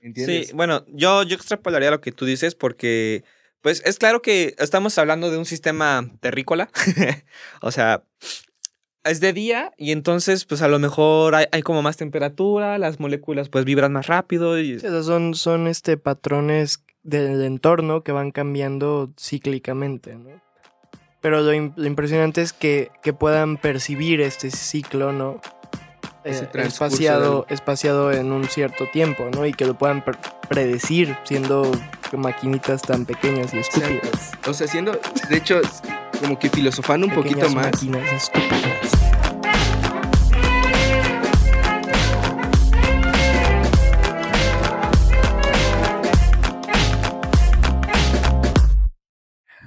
¿Entiendes? 0.00 0.48
Sí, 0.48 0.52
bueno, 0.54 0.84
yo, 0.88 1.22
yo 1.22 1.36
extrapolaría 1.36 1.90
lo 1.90 2.00
que 2.00 2.12
tú 2.12 2.24
dices 2.24 2.54
porque, 2.54 3.24
pues 3.60 3.82
es 3.84 3.98
claro 3.98 4.22
que 4.22 4.54
estamos 4.58 4.96
hablando 4.98 5.30
de 5.30 5.38
un 5.38 5.44
sistema 5.44 6.10
terrícola. 6.20 6.70
o 7.60 7.70
sea, 7.70 8.02
es 9.04 9.20
de 9.20 9.32
día 9.32 9.72
y 9.76 9.92
entonces, 9.92 10.44
pues 10.44 10.62
a 10.62 10.68
lo 10.68 10.78
mejor 10.78 11.34
hay, 11.34 11.46
hay 11.52 11.62
como 11.62 11.82
más 11.82 11.96
temperatura, 11.96 12.78
las 12.78 13.00
moléculas 13.00 13.48
pues 13.48 13.64
vibran 13.64 13.92
más 13.92 14.06
rápido 14.06 14.58
y... 14.58 14.80
Son, 14.80 15.34
son 15.34 15.66
este, 15.66 15.96
patrones 15.96 16.82
del 17.02 17.42
entorno 17.42 18.02
que 18.02 18.12
van 18.12 18.30
cambiando 18.30 19.12
cíclicamente, 19.18 20.16
¿no? 20.16 20.40
Pero 21.20 21.42
lo, 21.42 21.52
lo 21.52 21.86
impresionante 21.86 22.40
es 22.40 22.52
que, 22.54 22.90
que 23.02 23.12
puedan 23.12 23.58
percibir 23.58 24.22
este 24.22 24.50
ciclo, 24.50 25.12
¿no? 25.12 25.40
Eh, 26.22 26.48
espaciado, 26.66 27.46
espaciado 27.48 28.12
en 28.12 28.30
un 28.32 28.44
cierto 28.44 28.86
tiempo, 28.92 29.28
¿no? 29.32 29.46
Y 29.46 29.52
que 29.52 29.64
lo 29.64 29.74
puedan 29.74 30.04
pre- 30.04 30.18
predecir 30.48 31.16
siendo 31.24 31.70
maquinitas 32.12 32.82
tan 32.82 33.06
pequeñas 33.06 33.54
y 33.54 33.58
estúpidas. 33.58 34.32
O 34.46 34.52
sea, 34.52 34.66
siendo, 34.66 34.92
de 35.30 35.36
hecho, 35.36 35.60
como 36.20 36.38
que 36.38 36.50
filosofando 36.50 37.06
un 37.06 37.14
poquito 37.14 37.48
más. 37.50 37.66
máquinas 37.72 38.12
estúpidas. 38.12 38.99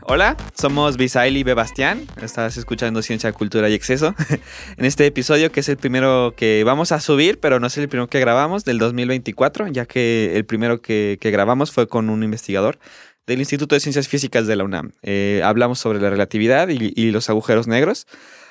Hola, 0.05 0.35
somos 0.53 0.97
Bisail 0.97 1.37
y 1.37 1.43
Bebastián. 1.43 2.05
Estás 2.21 2.57
escuchando 2.57 3.01
Ciencia, 3.01 3.31
Cultura 3.31 3.69
y 3.69 3.73
Exceso. 3.73 4.13
en 4.77 4.83
este 4.83 5.05
episodio, 5.05 5.49
que 5.49 5.61
es 5.61 5.69
el 5.69 5.77
primero 5.77 6.33
que 6.35 6.65
vamos 6.65 6.91
a 6.91 6.99
subir, 6.99 7.39
pero 7.39 7.61
no 7.61 7.67
es 7.67 7.77
el 7.77 7.87
primero 7.87 8.09
que 8.09 8.19
grabamos, 8.19 8.65
del 8.65 8.79
2024, 8.79 9.69
ya 9.69 9.85
que 9.85 10.33
el 10.35 10.43
primero 10.45 10.81
que, 10.81 11.17
grabamos 11.21 11.71
fue 11.71 11.87
con 11.87 12.09
un 12.09 12.21
investigador 12.21 12.79
del 13.27 13.39
Instituto 13.39 13.75
de 13.75 13.79
Ciencias 13.79 14.09
Físicas 14.09 14.45
de 14.45 14.57
la 14.57 14.65
UNAM. 14.65 14.91
Eh, 15.03 15.41
hablamos 15.41 15.79
sobre 15.79 16.01
la 16.01 16.09
relatividad 16.09 16.67
y, 16.67 16.91
y 16.93 17.11
los 17.11 17.29
agujeros 17.29 17.67
negros. 17.67 18.05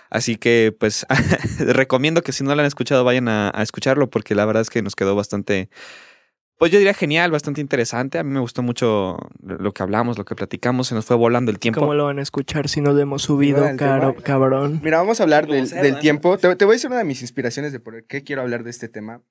Así 0.08 0.36
que, 0.36 0.74
pues, 0.78 1.04
recomiendo 1.58 2.22
que 2.22 2.32
si 2.32 2.44
no 2.44 2.54
lo 2.54 2.62
han 2.62 2.66
escuchado, 2.66 3.04
vayan 3.04 3.28
a 3.28 3.52
escucharlo, 3.58 4.08
porque 4.08 4.34
la 4.34 4.46
verdad 4.46 4.62
es 4.62 4.70
que 4.70 4.80
nos 4.80 4.96
quedó 4.96 5.14
bastante 5.14 5.68
pues 6.62 6.70
yo 6.70 6.78
diría 6.78 6.94
genial, 6.94 7.32
bastante 7.32 7.60
interesante. 7.60 8.20
A 8.20 8.22
mí 8.22 8.30
me 8.30 8.38
gustó 8.38 8.62
mucho 8.62 9.18
lo 9.42 9.72
que 9.74 9.82
hablamos, 9.82 10.16
lo 10.16 10.24
que 10.24 10.36
platicamos. 10.36 10.86
Se 10.86 10.94
nos 10.94 11.04
fue 11.04 11.16
volando 11.16 11.50
el 11.50 11.58
tiempo. 11.58 11.80
¿Cómo 11.80 11.94
lo 11.94 12.04
van 12.04 12.20
a 12.20 12.22
escuchar 12.22 12.68
si 12.68 12.80
no 12.80 12.92
lo 12.92 13.00
hemos 13.00 13.22
subido, 13.22 13.68
caro- 13.76 14.14
cabrón? 14.22 14.78
Mira, 14.80 14.98
vamos 14.98 15.18
a 15.18 15.24
hablar 15.24 15.48
del, 15.48 15.68
del 15.68 15.98
tiempo. 15.98 16.38
Te, 16.38 16.54
te 16.54 16.64
voy 16.64 16.74
a 16.74 16.76
decir 16.76 16.88
una 16.88 16.98
de 16.98 17.04
mis 17.04 17.20
inspiraciones 17.20 17.72
de 17.72 17.80
por 17.80 18.04
qué 18.04 18.22
quiero 18.22 18.42
hablar 18.42 18.62
de 18.62 18.70
este 18.70 18.88
tema. 18.88 19.22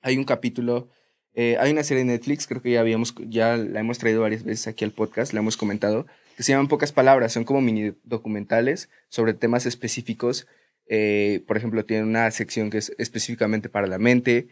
Hay 0.00 0.16
un 0.16 0.24
capítulo, 0.24 0.88
eh, 1.34 1.58
hay 1.60 1.72
una 1.72 1.84
serie 1.84 2.04
de 2.04 2.10
Netflix, 2.10 2.46
creo 2.46 2.62
que 2.62 2.70
ya 2.70 2.80
habíamos, 2.80 3.14
ya 3.28 3.58
la 3.58 3.80
hemos 3.80 3.98
traído 3.98 4.22
varias 4.22 4.42
veces 4.42 4.66
aquí 4.66 4.86
al 4.86 4.92
podcast, 4.92 5.34
la 5.34 5.40
hemos 5.40 5.58
comentado, 5.58 6.06
que 6.38 6.42
se 6.42 6.52
llaman 6.52 6.68
Pocas 6.68 6.90
Palabras, 6.92 7.34
son 7.34 7.44
como 7.44 7.60
mini 7.60 7.92
documentales 8.02 8.88
sobre 9.10 9.34
temas 9.34 9.66
específicos. 9.66 10.46
Eh, 10.88 11.44
por 11.46 11.58
ejemplo, 11.58 11.84
tienen 11.84 12.08
una 12.08 12.30
sección 12.30 12.70
que 12.70 12.78
es 12.78 12.94
específicamente 12.96 13.68
para 13.68 13.86
la 13.86 13.98
mente, 13.98 14.48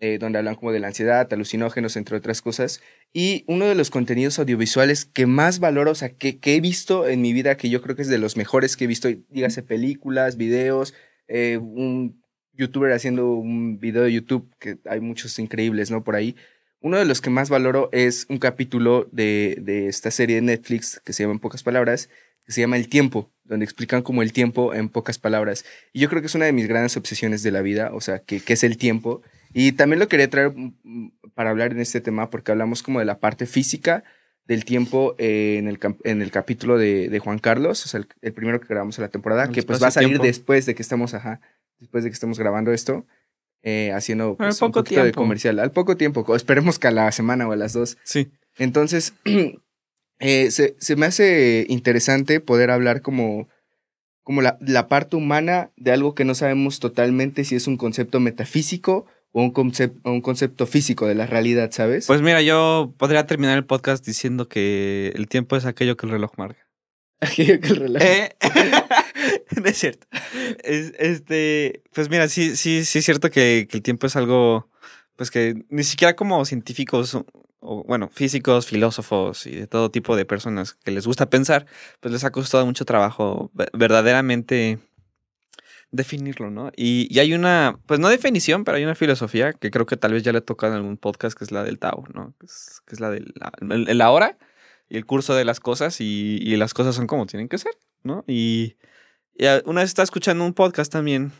eh, 0.00 0.18
donde 0.18 0.38
hablan 0.38 0.56
como 0.56 0.72
de 0.72 0.80
la 0.80 0.88
ansiedad, 0.88 1.32
alucinógenos, 1.32 1.96
entre 1.96 2.16
otras 2.16 2.42
cosas. 2.42 2.82
Y 3.12 3.44
uno 3.46 3.66
de 3.66 3.74
los 3.74 3.90
contenidos 3.90 4.38
audiovisuales 4.38 5.04
que 5.06 5.26
más 5.26 5.58
valoro, 5.58 5.92
o 5.92 5.94
sea, 5.94 6.10
que, 6.10 6.38
que 6.38 6.54
he 6.54 6.60
visto 6.60 7.08
en 7.08 7.22
mi 7.22 7.32
vida, 7.32 7.56
que 7.56 7.70
yo 7.70 7.80
creo 7.80 7.96
que 7.96 8.02
es 8.02 8.08
de 8.08 8.18
los 8.18 8.36
mejores 8.36 8.76
que 8.76 8.84
he 8.84 8.88
visto, 8.88 9.08
dígase 9.30 9.62
películas, 9.62 10.36
videos, 10.36 10.94
eh, 11.28 11.58
un 11.58 12.22
youtuber 12.52 12.92
haciendo 12.92 13.30
un 13.30 13.78
video 13.78 14.02
de 14.02 14.12
YouTube, 14.12 14.50
que 14.58 14.78
hay 14.84 15.00
muchos 15.00 15.38
increíbles, 15.38 15.90
¿no? 15.90 16.04
Por 16.04 16.16
ahí. 16.16 16.36
Uno 16.80 16.98
de 16.98 17.04
los 17.04 17.20
que 17.20 17.30
más 17.30 17.48
valoro 17.48 17.88
es 17.92 18.26
un 18.28 18.38
capítulo 18.38 19.08
de, 19.12 19.58
de 19.60 19.88
esta 19.88 20.10
serie 20.10 20.36
de 20.36 20.42
Netflix 20.42 21.00
que 21.04 21.12
se 21.12 21.22
llama 21.22 21.34
En 21.34 21.40
pocas 21.40 21.62
palabras, 21.62 22.10
que 22.44 22.52
se 22.52 22.60
llama 22.60 22.76
El 22.76 22.88
tiempo, 22.88 23.32
donde 23.44 23.64
explican 23.64 24.02
como 24.02 24.22
el 24.22 24.32
tiempo 24.32 24.74
en 24.74 24.88
pocas 24.88 25.18
palabras. 25.18 25.64
Y 25.92 26.00
yo 26.00 26.08
creo 26.08 26.20
que 26.20 26.26
es 26.26 26.34
una 26.34 26.44
de 26.44 26.52
mis 26.52 26.68
grandes 26.68 26.96
obsesiones 26.96 27.42
de 27.42 27.50
la 27.50 27.62
vida, 27.62 27.90
o 27.92 28.00
sea, 28.00 28.20
que, 28.20 28.40
que 28.40 28.52
es 28.52 28.62
el 28.62 28.76
tiempo. 28.76 29.22
Y 29.58 29.72
también 29.72 30.00
lo 30.00 30.06
quería 30.06 30.28
traer 30.28 30.52
mm, 30.54 31.12
para 31.32 31.48
hablar 31.48 31.72
en 31.72 31.80
este 31.80 32.02
tema 32.02 32.28
porque 32.28 32.52
hablamos 32.52 32.82
como 32.82 32.98
de 32.98 33.06
la 33.06 33.20
parte 33.20 33.46
física 33.46 34.04
del 34.44 34.66
tiempo 34.66 35.14
eh, 35.16 35.56
en, 35.58 35.66
el, 35.66 35.78
en 36.04 36.20
el 36.20 36.30
capítulo 36.30 36.76
de, 36.76 37.08
de 37.08 37.18
Juan 37.20 37.38
Carlos, 37.38 37.82
o 37.86 37.88
sea, 37.88 38.00
el, 38.00 38.06
el 38.20 38.34
primero 38.34 38.60
que 38.60 38.66
grabamos 38.66 38.98
en 38.98 39.02
la 39.02 39.08
temporada, 39.08 39.44
El 39.44 39.52
que 39.52 39.62
pues 39.62 39.82
va 39.82 39.86
a 39.86 39.92
salir 39.92 40.20
después 40.20 40.66
de 40.66 40.74
que 40.74 40.82
estamos, 40.82 41.14
ajá, 41.14 41.40
después 41.78 42.04
de 42.04 42.10
que 42.10 42.14
estemos 42.14 42.38
grabando 42.38 42.70
esto, 42.70 43.06
eh, 43.62 43.92
haciendo 43.92 44.36
pues, 44.36 44.60
un 44.60 44.72
poquito 44.72 45.02
de 45.02 45.12
comercial. 45.12 45.58
Al 45.58 45.70
poco 45.70 45.96
tiempo, 45.96 46.36
esperemos 46.36 46.78
que 46.78 46.88
a 46.88 46.90
la 46.90 47.10
semana 47.10 47.48
o 47.48 47.52
a 47.52 47.56
las 47.56 47.72
dos. 47.72 47.96
Sí. 48.04 48.28
Entonces, 48.58 49.14
eh, 50.18 50.50
se, 50.50 50.76
se 50.78 50.96
me 50.96 51.06
hace 51.06 51.64
interesante 51.70 52.40
poder 52.40 52.70
hablar 52.70 53.00
como, 53.00 53.48
como 54.22 54.42
la, 54.42 54.58
la 54.60 54.86
parte 54.86 55.16
humana 55.16 55.70
de 55.76 55.92
algo 55.92 56.14
que 56.14 56.26
no 56.26 56.34
sabemos 56.34 56.78
totalmente 56.78 57.42
si 57.44 57.56
es 57.56 57.66
un 57.66 57.78
concepto 57.78 58.20
metafísico 58.20 59.06
un, 59.44 59.72
un 60.04 60.20
concepto 60.20 60.66
físico 60.66 61.06
de 61.06 61.14
la 61.14 61.26
realidad, 61.26 61.70
¿sabes? 61.72 62.06
Pues 62.06 62.22
mira, 62.22 62.42
yo 62.42 62.94
podría 62.96 63.26
terminar 63.26 63.56
el 63.56 63.64
podcast 63.64 64.04
diciendo 64.04 64.48
que 64.48 65.12
el 65.14 65.28
tiempo 65.28 65.56
es 65.56 65.64
aquello 65.66 65.96
que 65.96 66.06
el 66.06 66.12
reloj 66.12 66.32
marca. 66.38 66.66
Aquello 67.20 67.60
que 67.60 67.68
el 67.68 67.80
reloj- 67.80 68.02
¿Eh? 68.02 68.36
no 69.62 69.64
es 69.66 69.76
cierto. 69.78 70.06
Es- 70.62 70.92
este, 70.98 71.82
pues 71.92 72.10
mira, 72.10 72.28
sí, 72.28 72.56
sí, 72.56 72.84
sí 72.84 72.98
es 72.98 73.04
cierto 73.04 73.30
que, 73.30 73.66
que 73.70 73.78
el 73.78 73.82
tiempo 73.82 74.06
es 74.06 74.16
algo, 74.16 74.68
pues 75.16 75.30
que 75.30 75.64
ni 75.70 75.82
siquiera 75.84 76.14
como 76.16 76.44
científicos 76.44 77.14
o, 77.60 77.84
bueno, 77.84 78.08
físicos, 78.12 78.66
filósofos 78.66 79.46
y 79.46 79.52
de 79.56 79.66
todo 79.66 79.90
tipo 79.90 80.14
de 80.14 80.24
personas 80.24 80.74
que 80.84 80.90
les 80.92 81.06
gusta 81.06 81.28
pensar, 81.30 81.66
pues 82.00 82.12
les 82.12 82.22
ha 82.24 82.30
costado 82.30 82.64
mucho 82.66 82.84
trabajo 82.84 83.50
ve- 83.54 83.68
verdaderamente 83.72 84.78
definirlo, 85.90 86.50
¿no? 86.50 86.70
Y, 86.76 87.06
y 87.14 87.20
hay 87.20 87.32
una, 87.34 87.78
pues 87.86 88.00
no 88.00 88.08
definición, 88.08 88.64
pero 88.64 88.76
hay 88.76 88.84
una 88.84 88.94
filosofía 88.94 89.52
que 89.52 89.70
creo 89.70 89.86
que 89.86 89.96
tal 89.96 90.12
vez 90.12 90.22
ya 90.22 90.32
le 90.32 90.40
toca 90.40 90.66
en 90.66 90.74
algún 90.74 90.96
podcast, 90.96 91.36
que 91.38 91.44
es 91.44 91.52
la 91.52 91.62
del 91.64 91.78
Tao, 91.78 92.04
¿no? 92.14 92.34
Que 92.40 92.46
es, 92.94 93.00
la 93.00 93.10
del 93.10 93.32
la, 93.36 93.52
el- 93.74 94.00
ahora 94.02 94.38
y 94.88 94.96
el 94.96 95.06
curso 95.06 95.34
de 95.34 95.44
las 95.44 95.60
cosas 95.60 96.00
y, 96.00 96.38
y 96.42 96.56
las 96.56 96.74
cosas 96.74 96.94
son 96.94 97.06
como 97.06 97.26
tienen 97.26 97.48
que 97.48 97.58
ser, 97.58 97.72
¿no? 98.02 98.24
Y, 98.26 98.76
una 99.66 99.82
vez 99.82 99.90
estaba 99.90 100.04
escuchando 100.04 100.44
un 100.44 100.54
podcast 100.54 100.90
también, 100.90 101.30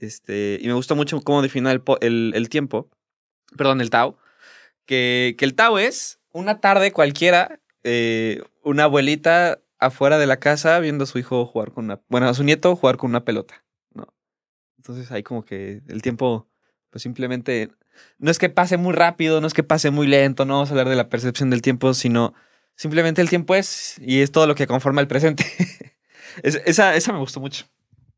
este, 0.00 0.58
y 0.60 0.66
me 0.66 0.72
gustó 0.72 0.96
mucho 0.96 1.20
cómo 1.20 1.42
define 1.42 1.70
el, 1.70 1.82
el, 2.00 2.32
el 2.34 2.48
tiempo, 2.48 2.88
perdón, 3.56 3.80
el 3.80 3.90
Tao, 3.90 4.18
que, 4.86 5.34
que 5.38 5.44
el 5.44 5.54
Tao 5.54 5.78
es 5.78 6.18
una 6.32 6.60
tarde 6.60 6.92
cualquiera, 6.92 7.60
eh, 7.84 8.42
una 8.62 8.84
abuelita 8.84 9.60
afuera 9.78 10.18
de 10.18 10.26
la 10.26 10.38
casa 10.38 10.78
viendo 10.80 11.04
a 11.04 11.06
su 11.06 11.18
hijo 11.18 11.46
jugar 11.46 11.72
con 11.72 11.84
una, 11.86 12.00
bueno, 12.08 12.28
a 12.28 12.34
su 12.34 12.44
nieto 12.44 12.74
jugar 12.76 12.96
con 12.96 13.10
una 13.10 13.24
pelota. 13.24 13.62
Entonces 14.78 15.10
ahí 15.12 15.22
como 15.22 15.44
que 15.44 15.82
el 15.88 16.02
tiempo, 16.02 16.48
pues 16.90 17.02
simplemente, 17.02 17.68
no 18.18 18.30
es 18.30 18.38
que 18.38 18.48
pase 18.48 18.76
muy 18.76 18.94
rápido, 18.94 19.40
no 19.40 19.46
es 19.46 19.54
que 19.54 19.62
pase 19.64 19.90
muy 19.90 20.06
lento, 20.06 20.44
no 20.44 20.54
vamos 20.54 20.70
a 20.70 20.72
hablar 20.72 20.88
de 20.88 20.96
la 20.96 21.08
percepción 21.08 21.50
del 21.50 21.62
tiempo, 21.62 21.92
sino 21.94 22.34
simplemente 22.76 23.20
el 23.20 23.28
tiempo 23.28 23.54
es 23.54 23.96
y 24.00 24.20
es 24.20 24.30
todo 24.32 24.46
lo 24.46 24.54
que 24.54 24.66
conforma 24.66 25.00
el 25.00 25.08
presente. 25.08 25.44
Es- 26.42 26.62
esa, 26.66 26.94
esa 26.94 27.12
me 27.12 27.18
gustó 27.18 27.40
mucho. 27.40 27.66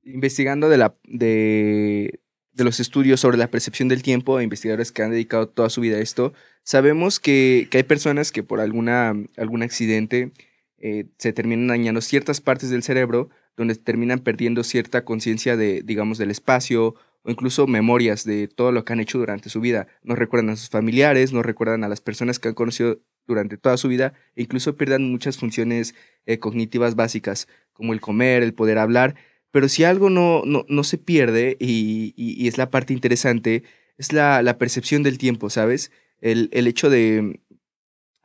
investigando 0.04 0.68
de, 0.68 0.76
la, 0.76 0.94
de, 1.04 2.20
de 2.52 2.64
los 2.64 2.80
estudios 2.80 3.20
sobre 3.20 3.38
la 3.38 3.50
percepción 3.50 3.88
del 3.88 4.02
tiempo, 4.02 4.40
investigadores 4.42 4.92
que 4.92 5.02
han 5.02 5.10
dedicado 5.10 5.48
toda 5.48 5.70
su 5.70 5.80
vida 5.80 5.96
a 5.96 6.00
esto, 6.00 6.34
sabemos 6.62 7.18
que, 7.20 7.68
que 7.70 7.78
hay 7.78 7.82
personas 7.84 8.32
que 8.32 8.42
por 8.42 8.60
alguna, 8.60 9.14
algún 9.38 9.62
accidente 9.62 10.32
eh, 10.78 11.06
se 11.18 11.32
terminan 11.32 11.68
dañando 11.68 12.00
ciertas 12.02 12.40
partes 12.42 12.68
del 12.70 12.82
cerebro 12.82 13.30
donde 13.60 13.74
terminan 13.76 14.20
perdiendo 14.20 14.64
cierta 14.64 15.04
conciencia 15.04 15.56
de, 15.56 15.82
digamos, 15.82 16.18
del 16.18 16.30
espacio 16.30 16.94
o 17.22 17.30
incluso 17.30 17.66
memorias 17.66 18.24
de 18.24 18.48
todo 18.48 18.72
lo 18.72 18.84
que 18.84 18.92
han 18.94 19.00
hecho 19.00 19.18
durante 19.18 19.50
su 19.50 19.60
vida. 19.60 19.86
No 20.02 20.14
recuerdan 20.16 20.50
a 20.50 20.56
sus 20.56 20.70
familiares, 20.70 21.32
no 21.32 21.42
recuerdan 21.42 21.84
a 21.84 21.88
las 21.88 22.00
personas 22.00 22.38
que 22.38 22.48
han 22.48 22.54
conocido 22.54 23.00
durante 23.26 23.58
toda 23.58 23.76
su 23.76 23.88
vida 23.88 24.14
e 24.34 24.42
incluso 24.42 24.76
pierden 24.76 25.10
muchas 25.10 25.36
funciones 25.36 25.94
eh, 26.26 26.38
cognitivas 26.38 26.94
básicas 26.96 27.46
como 27.74 27.92
el 27.92 28.00
comer, 28.00 28.42
el 28.42 28.54
poder 28.54 28.78
hablar. 28.78 29.14
Pero 29.50 29.68
si 29.68 29.84
algo 29.84 30.08
no, 30.10 30.42
no, 30.46 30.64
no 30.68 30.82
se 30.84 30.96
pierde, 30.98 31.56
y, 31.60 32.14
y- 32.16 32.48
es 32.48 32.56
la 32.56 32.70
parte 32.70 32.92
interesante, 32.94 33.64
es 33.98 34.12
la, 34.12 34.42
la 34.42 34.56
percepción 34.58 35.02
del 35.02 35.18
tiempo, 35.18 35.50
¿sabes? 35.50 35.90
El, 36.20 36.48
el 36.52 36.66
hecho 36.66 36.88
de, 36.88 37.40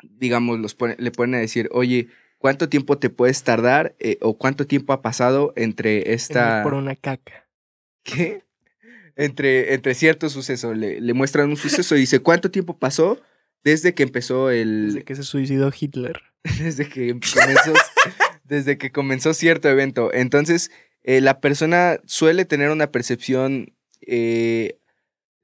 digamos, 0.04 0.60
los 0.60 0.78
le 0.98 1.12
ponen 1.12 1.36
a 1.36 1.40
decir, 1.40 1.70
oye, 1.72 2.08
¿cuánto 2.46 2.70
tiempo 2.70 3.00
te 3.00 3.10
puedes 3.10 3.42
tardar 3.42 3.96
eh, 3.98 4.20
o 4.22 4.38
cuánto 4.38 4.68
tiempo 4.68 4.94
ha 4.94 5.02
pasado 5.02 5.52
entre 5.56 6.14
esta... 6.14 6.62
Por 6.62 6.76
una 6.76 6.96
caca. 6.96 7.48
¿Qué? 8.04 8.44
Entre, 9.16 9.74
entre 9.74 9.96
cierto 9.96 10.30
suceso. 10.30 10.76
Le, 10.76 11.02
le 11.02 11.14
muestran 11.16 11.50
un 11.50 11.58
suceso 11.58 11.96
y 11.96 12.02
dice, 12.02 12.20
¿cuánto 12.20 12.52
tiempo 12.52 12.78
pasó 12.78 13.20
desde 13.64 13.96
que 13.96 14.04
empezó 14.04 14.52
el... 14.52 14.90
Desde 14.90 15.04
que 15.04 15.16
se 15.16 15.24
suicidó 15.24 15.72
Hitler. 15.76 16.22
desde 16.60 16.88
que 16.88 17.20
comenzó, 17.34 17.74
desde 18.44 18.78
que 18.78 18.92
comenzó 18.92 19.34
cierto 19.34 19.68
evento. 19.68 20.14
Entonces, 20.14 20.70
eh, 21.02 21.22
la 21.22 21.42
persona 21.42 22.00
suele 22.06 22.46
tener 22.46 22.70
una 22.70 22.92
percepción, 22.92 23.74
eh, 24.02 24.78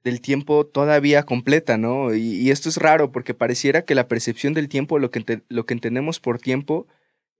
del 0.04 0.20
tiempo 0.20 0.66
todavía 0.66 1.22
completa, 1.24 1.78
¿no? 1.78 2.14
Y, 2.14 2.50
esto 2.50 2.68
es 2.68 2.76
raro 2.76 3.12
porque 3.12 3.34
pareciera 3.34 3.82
que 3.82 3.94
la 3.94 4.08
percepción 4.08 4.54
del 4.54 4.68
tiempo, 4.68 4.98
lo 4.98 5.10
que, 5.10 5.42
lo 5.48 5.66
que 5.66 5.74
entendemos 5.74 6.20
por 6.20 6.38
tiempo, 6.38 6.86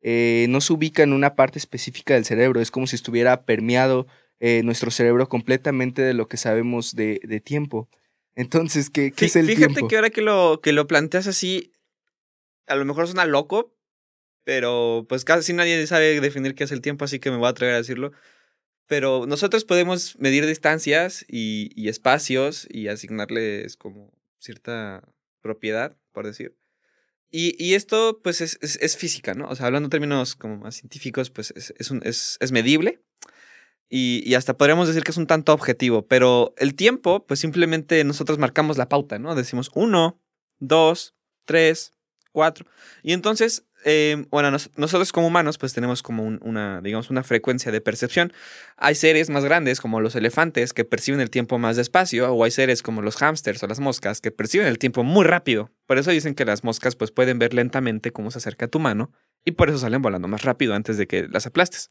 eh, 0.00 0.46
no 0.48 0.60
se 0.60 0.72
ubica 0.72 1.02
en 1.02 1.12
una 1.12 1.34
parte 1.34 1.58
específica 1.58 2.14
del 2.14 2.24
cerebro. 2.24 2.60
Es 2.60 2.70
como 2.70 2.86
si 2.86 2.96
estuviera 2.96 3.42
permeado 3.42 4.06
eh, 4.40 4.62
nuestro 4.64 4.90
cerebro 4.90 5.28
completamente 5.28 6.02
de 6.02 6.14
lo 6.14 6.28
que 6.28 6.36
sabemos 6.36 6.94
de, 6.94 7.20
de 7.24 7.40
tiempo. 7.40 7.88
Entonces, 8.34 8.90
¿qué, 8.90 9.12
qué 9.12 9.26
es 9.26 9.36
el 9.36 9.46
tiempo? 9.46 9.68
Fíjate 9.68 9.88
que 9.88 9.96
ahora 9.96 10.10
que 10.10 10.22
lo, 10.22 10.60
que 10.62 10.72
lo 10.72 10.86
planteas 10.86 11.26
así, 11.26 11.72
a 12.66 12.76
lo 12.76 12.84
mejor 12.84 13.06
suena 13.06 13.26
loco, 13.26 13.74
pero 14.44 15.06
pues 15.08 15.24
casi 15.24 15.52
nadie 15.52 15.86
sabe 15.86 16.20
definir 16.20 16.54
qué 16.54 16.64
es 16.64 16.72
el 16.72 16.80
tiempo, 16.80 17.04
así 17.04 17.18
que 17.18 17.30
me 17.30 17.36
voy 17.36 17.46
a 17.46 17.50
atrever 17.50 17.74
a 17.74 17.78
decirlo. 17.78 18.12
Pero 18.86 19.26
nosotros 19.26 19.64
podemos 19.64 20.18
medir 20.18 20.46
distancias 20.46 21.24
y, 21.28 21.70
y 21.74 21.88
espacios 21.88 22.66
y 22.70 22.88
asignarles 22.88 23.76
como 23.76 24.12
cierta 24.38 25.02
propiedad, 25.40 25.96
por 26.12 26.26
decir. 26.26 26.56
Y, 27.30 27.56
y 27.58 27.74
esto, 27.74 28.20
pues, 28.22 28.42
es, 28.42 28.58
es, 28.60 28.96
física, 28.96 29.32
¿no? 29.32 29.48
O 29.48 29.56
sea, 29.56 29.66
hablando 29.66 29.86
en 29.86 29.90
términos 29.90 30.36
como 30.36 30.58
más 30.58 30.76
científicos, 30.76 31.30
pues, 31.30 31.52
es, 31.56 31.72
es, 31.78 31.90
un, 31.90 32.02
medible. 32.52 33.00
Y, 33.88 34.22
y, 34.26 34.34
hasta 34.34 34.58
podríamos 34.58 34.86
decir 34.86 35.02
que 35.02 35.12
es 35.12 35.16
un 35.16 35.26
tanto 35.26 35.54
objetivo. 35.54 36.06
Pero 36.06 36.54
el 36.58 36.74
tiempo, 36.74 37.26
pues, 37.26 37.40
simplemente 37.40 38.04
nosotros 38.04 38.38
marcamos 38.38 38.76
la 38.76 38.90
pauta, 38.90 39.18
¿no? 39.18 39.34
Decimos 39.34 39.70
uno, 39.74 40.20
dos, 40.58 41.14
tres, 41.46 41.94
cuatro. 42.32 42.66
Y 43.02 43.14
entonces 43.14 43.64
eh, 43.84 44.26
bueno, 44.30 44.50
nosotros 44.50 45.12
como 45.12 45.26
humanos 45.26 45.58
pues 45.58 45.72
tenemos 45.72 46.02
como 46.02 46.24
una, 46.24 46.80
digamos, 46.80 47.10
una 47.10 47.22
frecuencia 47.22 47.72
de 47.72 47.80
percepción. 47.80 48.32
Hay 48.76 48.94
seres 48.94 49.30
más 49.30 49.44
grandes 49.44 49.80
como 49.80 50.00
los 50.00 50.14
elefantes 50.14 50.72
que 50.72 50.84
perciben 50.84 51.20
el 51.20 51.30
tiempo 51.30 51.58
más 51.58 51.76
despacio 51.76 52.32
o 52.32 52.44
hay 52.44 52.50
seres 52.50 52.82
como 52.82 53.02
los 53.02 53.16
hámsters 53.16 53.62
o 53.62 53.66
las 53.66 53.80
moscas 53.80 54.20
que 54.20 54.30
perciben 54.30 54.66
el 54.66 54.78
tiempo 54.78 55.04
muy 55.04 55.24
rápido. 55.24 55.70
Por 55.86 55.98
eso 55.98 56.10
dicen 56.10 56.34
que 56.34 56.44
las 56.44 56.64
moscas 56.64 56.96
pues 56.96 57.10
pueden 57.10 57.38
ver 57.38 57.54
lentamente 57.54 58.12
cómo 58.12 58.30
se 58.30 58.38
acerca 58.38 58.68
tu 58.68 58.78
mano 58.78 59.12
y 59.44 59.52
por 59.52 59.68
eso 59.68 59.78
salen 59.78 60.02
volando 60.02 60.28
más 60.28 60.42
rápido 60.42 60.74
antes 60.74 60.96
de 60.96 61.06
que 61.06 61.28
las 61.28 61.46
aplastes. 61.46 61.90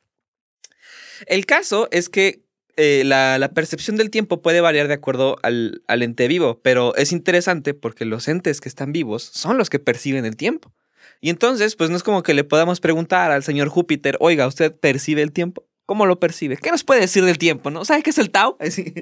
El 1.28 1.46
caso 1.46 1.88
es 1.92 2.10
que 2.10 2.44
eh, 2.78 3.04
la, 3.04 3.52
percepción 3.54 3.98
del 3.98 4.10
tiempo 4.10 4.42
puede 4.42 4.62
variar 4.62 4.88
de 4.88 4.94
acuerdo 4.94 5.38
al, 5.44 5.84
al 5.88 6.04
ente 6.04 6.28
vivo, 6.28 6.62
pero 6.64 6.96
es 6.96 7.12
interesante 7.12 7.74
porque 7.74 8.06
los 8.06 8.28
entes 8.28 8.62
que 8.62 8.70
están 8.70 8.92
vivos 8.92 9.24
son 9.24 9.58
los 9.58 9.70
que 9.70 9.80
perciben 9.80 10.26
el 10.26 10.36
tiempo. 10.36 10.74
Y 11.22 11.30
entonces, 11.30 11.76
pues 11.76 11.92
no 11.92 11.96
es 11.96 12.04
como 12.04 12.24
que 12.24 12.34
le 12.34 12.44
podamos 12.44 12.80
preguntar 12.80 13.32
al 13.32 13.44
señor 13.44 13.70
Júpiter, 13.70 14.18
oiga, 14.20 14.48
¿usted 14.48 14.76
percibe 14.76 15.22
el 15.22 15.32
tiempo? 15.32 15.68
¿Cómo 15.86 16.06
lo 16.06 16.20
percibe? 16.20 16.58
¿Qué 16.58 16.72
nos 16.72 16.84
puede 16.84 17.02
decir 17.02 17.24
del 17.26 17.38
tiempo? 17.38 17.70
¿No? 17.70 17.86
¿Sabe 17.86 18.02
qué 18.02 18.12
es 18.12 18.18
el 18.18 18.32
Tao? 18.32 18.58
Sí, 18.70 18.94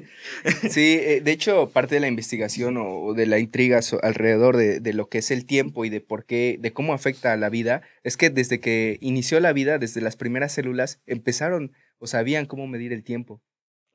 sí 0.70 0.98
eh, 1.00 1.20
de 1.22 1.30
hecho, 1.32 1.70
parte 1.70 1.94
de 1.94 2.00
la 2.00 2.08
investigación 2.08 2.76
o 2.78 3.14
de 3.14 3.26
la 3.26 3.38
intriga 3.38 3.80
alrededor 4.02 4.56
de, 4.56 4.92
lo 4.92 5.08
que 5.08 5.18
es 5.18 5.30
el 5.30 5.46
tiempo 5.46 5.84
y 5.84 5.88
de 5.88 6.00
por 6.00 6.26
qué, 6.26 6.58
de 6.60 6.72
cómo 6.72 6.92
afecta 6.92 7.32
a 7.32 7.36
la 7.36 7.48
vida, 7.48 7.82
es 8.02 8.16
que 8.16 8.28
desde 8.28 8.60
que 8.60 8.98
inició 9.00 9.40
la 9.40 9.52
vida, 9.52 9.78
desde 9.78 10.00
las 10.00 10.16
primeras 10.16 10.52
células, 10.52 11.00
empezaron 11.06 11.72
o 11.98 12.06
sabían 12.06 12.46
cómo 12.46 12.66
medir 12.66 12.92
el 12.92 13.04
tiempo. 13.04 13.40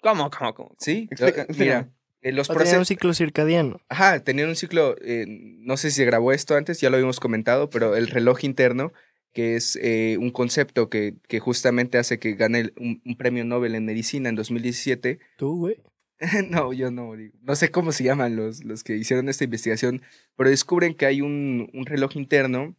¿Cómo? 0.01 0.29
¿Cómo? 0.31 0.53
¿Cómo? 0.53 0.75
Sí, 0.79 1.09
mira, 1.57 1.91
eh, 2.25 2.31
los 2.31 2.47
Tenían 2.47 2.79
un 2.79 2.85
ciclo 2.87 3.13
circadiano. 3.13 3.79
Ajá, 3.87 4.19
tenían 4.19 4.49
un 4.49 4.55
ciclo, 4.55 4.95
eh, 5.03 5.25
no 5.27 5.77
sé 5.77 5.91
si 5.91 5.97
se 5.97 6.05
grabó 6.05 6.31
esto 6.31 6.55
antes, 6.55 6.81
ya 6.81 6.89
lo 6.89 6.95
habíamos 6.95 7.19
comentado, 7.19 7.69
pero 7.69 7.95
el 7.95 8.07
reloj 8.07 8.43
interno, 8.43 8.93
que 9.31 9.55
es 9.55 9.77
eh, 9.79 10.17
un 10.19 10.31
concepto 10.31 10.89
que, 10.89 11.17
que, 11.27 11.39
justamente 11.39 11.99
hace 11.99 12.17
que 12.17 12.33
gane 12.33 12.71
un, 12.77 12.99
premio 13.15 13.45
Nobel 13.45 13.75
en 13.75 13.85
medicina 13.85 14.27
en 14.27 14.35
2017. 14.35 15.19
¿Tú, 15.37 15.55
güey? 15.55 15.83
no, 16.49 16.73
yo 16.73 16.89
no, 16.89 17.11
no 17.43 17.55
sé 17.55 17.69
cómo 17.69 17.91
se 17.91 18.03
llaman 18.03 18.35
los, 18.35 18.63
los 18.63 18.83
que 18.83 18.97
hicieron 18.97 19.29
esta 19.29 19.43
investigación, 19.43 20.01
pero 20.35 20.49
descubren 20.49 20.95
que 20.95 21.05
hay 21.05 21.21
un, 21.21 21.69
un 21.75 21.85
reloj 21.85 22.15
interno 22.15 22.75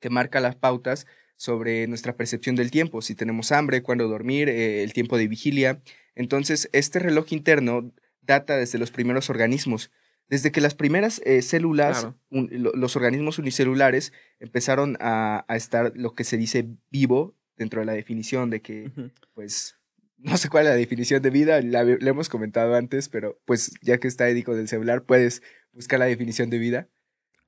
que 0.00 0.10
marca 0.10 0.40
las 0.40 0.56
pautas 0.56 1.06
sobre 1.36 1.86
nuestra 1.86 2.16
percepción 2.16 2.56
del 2.56 2.72
tiempo, 2.72 3.02
si 3.02 3.14
tenemos 3.14 3.52
hambre, 3.52 3.84
cuándo 3.84 4.08
dormir, 4.08 4.48
el 4.48 4.92
tiempo 4.92 5.16
de 5.16 5.28
vigilia. 5.28 5.80
Entonces, 6.16 6.68
este 6.72 6.98
reloj 6.98 7.32
interno 7.32 7.92
data 8.26 8.56
desde 8.56 8.78
los 8.78 8.90
primeros 8.90 9.30
organismos. 9.30 9.90
Desde 10.28 10.52
que 10.52 10.60
las 10.60 10.74
primeras 10.74 11.20
eh, 11.24 11.42
células, 11.42 12.08
los 12.30 12.96
organismos 12.96 13.38
unicelulares, 13.38 14.12
empezaron 14.40 14.96
a, 15.00 15.44
estar 15.50 15.92
lo 15.94 16.14
que 16.14 16.24
se 16.24 16.38
dice 16.38 16.66
vivo 16.90 17.34
dentro 17.56 17.80
de 17.80 17.86
la 17.86 17.92
definición 17.92 18.48
de 18.50 18.62
que, 18.62 18.90
pues, 19.34 19.76
no 20.18 20.36
sé 20.38 20.48
cuál 20.48 20.64
es 20.64 20.70
la 20.70 20.76
definición 20.76 21.22
de 21.22 21.30
vida, 21.30 21.60
la, 21.60 21.82
hemos 21.82 22.28
comentado 22.28 22.74
antes, 22.74 23.08
pero 23.08 23.38
pues 23.44 23.72
ya 23.82 23.98
que 23.98 24.08
está 24.08 24.28
Edico 24.28 24.54
del 24.56 24.68
celular, 24.68 25.02
puedes 25.02 25.42
buscar 25.72 25.98
la 25.98 26.06
definición 26.06 26.48
de 26.48 26.58
vida. 26.58 26.88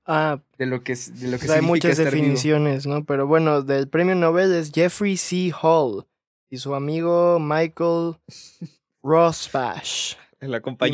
Ah, 0.05 0.41
de 0.59 0.67
lo 0.67 0.85
que 0.85 0.93
es, 0.93 1.19
de 1.19 1.29
lo 1.29 1.39
que 1.39 1.51
hay 1.51 1.63
muchas 1.63 1.97
definiciones, 1.97 2.87
¿no? 2.87 3.05
Pero 3.05 3.27
bueno, 3.27 3.63
del 3.63 3.89
premio 3.89 4.15
Nobel 4.15 4.55
es 4.55 4.71
Jeffrey 4.73 5.17
C. 5.17 5.53
Hall 5.61 6.07
y 6.49 6.59
su 6.59 6.75
amigo 6.75 7.39
Michael 7.41 8.17
Rosbash. 9.03 10.15
El 10.41 10.51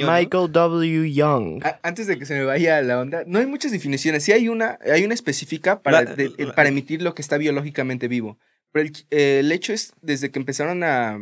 Michael 0.06 0.52
W. 0.52 1.12
Young. 1.12 1.62
antes 1.82 2.06
de 2.06 2.18
que 2.18 2.26
se 2.26 2.34
me 2.34 2.44
vaya 2.44 2.80
la 2.82 3.00
onda, 3.00 3.24
no 3.26 3.38
hay 3.38 3.46
muchas 3.46 3.72
definiciones. 3.72 4.22
Sí 4.22 4.32
hay 4.32 4.48
una, 4.48 4.78
hay 4.80 5.04
una 5.04 5.14
específica 5.14 5.82
para, 5.82 6.14
para 6.54 6.68
emitir 6.68 7.02
lo 7.02 7.14
que 7.14 7.22
está 7.22 7.38
biológicamente 7.38 8.06
vivo. 8.08 8.38
Pero 8.70 8.88
el, 9.10 9.52
hecho 9.52 9.72
es, 9.72 9.94
desde 10.00 10.30
que 10.30 10.38
empezaron 10.38 10.82
a, 10.84 11.18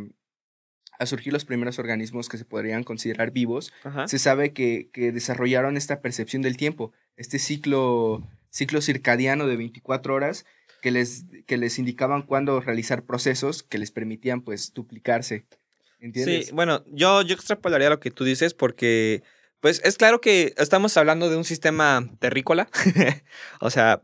a, 0.99 1.05
surgir 1.05 1.33
los 1.33 1.45
primeros 1.45 1.79
organismos 1.79 2.29
que 2.29 2.37
se 2.37 2.45
podrían 2.45 2.83
considerar 2.83 3.31
vivos, 3.31 3.73
se 4.05 4.19
sabe 4.19 4.53
que, 4.53 4.89
que, 4.93 5.11
desarrollaron 5.11 5.75
esta 5.75 6.01
percepción 6.01 6.41
del 6.41 6.57
tiempo, 6.57 6.93
este 7.17 7.39
ciclo, 7.39 8.25
ciclo 8.49 8.81
circadiano 8.81 9.47
de 9.47 9.57
24 9.57 10.13
horas 10.13 10.45
que 10.81 10.91
les, 10.91 11.25
que 11.45 11.57
les 11.57 11.79
indicaban 11.79 12.23
cuándo 12.23 12.59
realizar 12.61 13.03
procesos 13.03 13.63
que 13.63 13.77
les 13.77 13.91
permitían 13.91 14.41
pues 14.41 14.73
duplicarse. 14.73 15.45
Sí, 16.13 16.45
bueno, 16.53 16.83
yo, 16.87 17.21
yo 17.21 17.35
extrapolaría 17.35 17.89
lo 17.89 17.99
que 17.99 18.11
tú 18.11 18.23
dices 18.23 18.53
porque, 18.53 19.21
pues 19.59 19.81
es 19.83 19.97
claro 19.97 20.19
que 20.19 20.53
estamos 20.57 20.97
hablando 20.97 21.29
de 21.29 21.37
un 21.37 21.43
sistema 21.43 22.09
terrícola. 22.19 22.67
o 23.61 23.69
sea, 23.69 24.01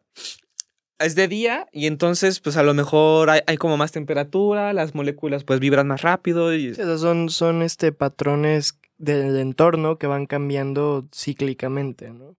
es 1.00 1.16
de 1.16 1.28
día 1.28 1.68
y 1.72 1.88
entonces 1.88 2.40
pues 2.40 2.58
a 2.58 2.64
lo 2.64 2.74
mejor 2.74 3.30
hay, 3.30 3.58
como 3.58 3.78
más 3.78 3.92
temperatura, 3.92 4.74
las 4.74 4.94
moléculas 4.94 5.44
pues 5.44 5.60
vibran 5.60 5.88
más 5.88 6.04
rápido. 6.04 6.54
Y... 6.54 6.76
son, 6.76 7.30
son 7.30 7.64
este, 7.64 7.92
patrones 7.92 8.80
del 8.98 9.38
entorno 9.38 9.98
que 9.98 10.08
van 10.08 10.28
cambiando 10.28 11.08
cíclicamente, 11.14 12.12
¿no? 12.12 12.36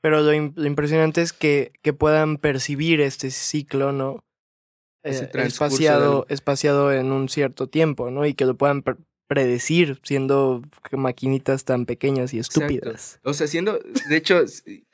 Pero 0.00 0.20
lo, 0.20 0.34
impresionante 0.34 1.22
es 1.22 1.32
que, 1.32 1.72
que 1.80 1.92
puedan 1.92 2.36
percibir 2.36 3.00
este 3.00 3.30
ciclo, 3.30 3.92
¿no? 3.92 4.24
Eh, 5.04 5.28
espaciado, 5.34 6.26
espaciado 6.28 6.92
en 6.92 7.12
un 7.12 7.28
cierto 7.28 7.68
tiempo, 7.68 8.10
¿no? 8.10 8.26
Y 8.26 8.34
que 8.34 8.44
lo 8.44 8.56
puedan 8.56 8.82
predecir 9.32 9.98
siendo 10.02 10.62
maquinitas 10.92 11.64
tan 11.64 11.86
pequeñas 11.86 12.34
y 12.34 12.38
estúpidas. 12.38 13.18
O 13.24 13.32
sea, 13.32 13.46
siendo, 13.46 13.78
de 14.08 14.16
hecho, 14.16 14.44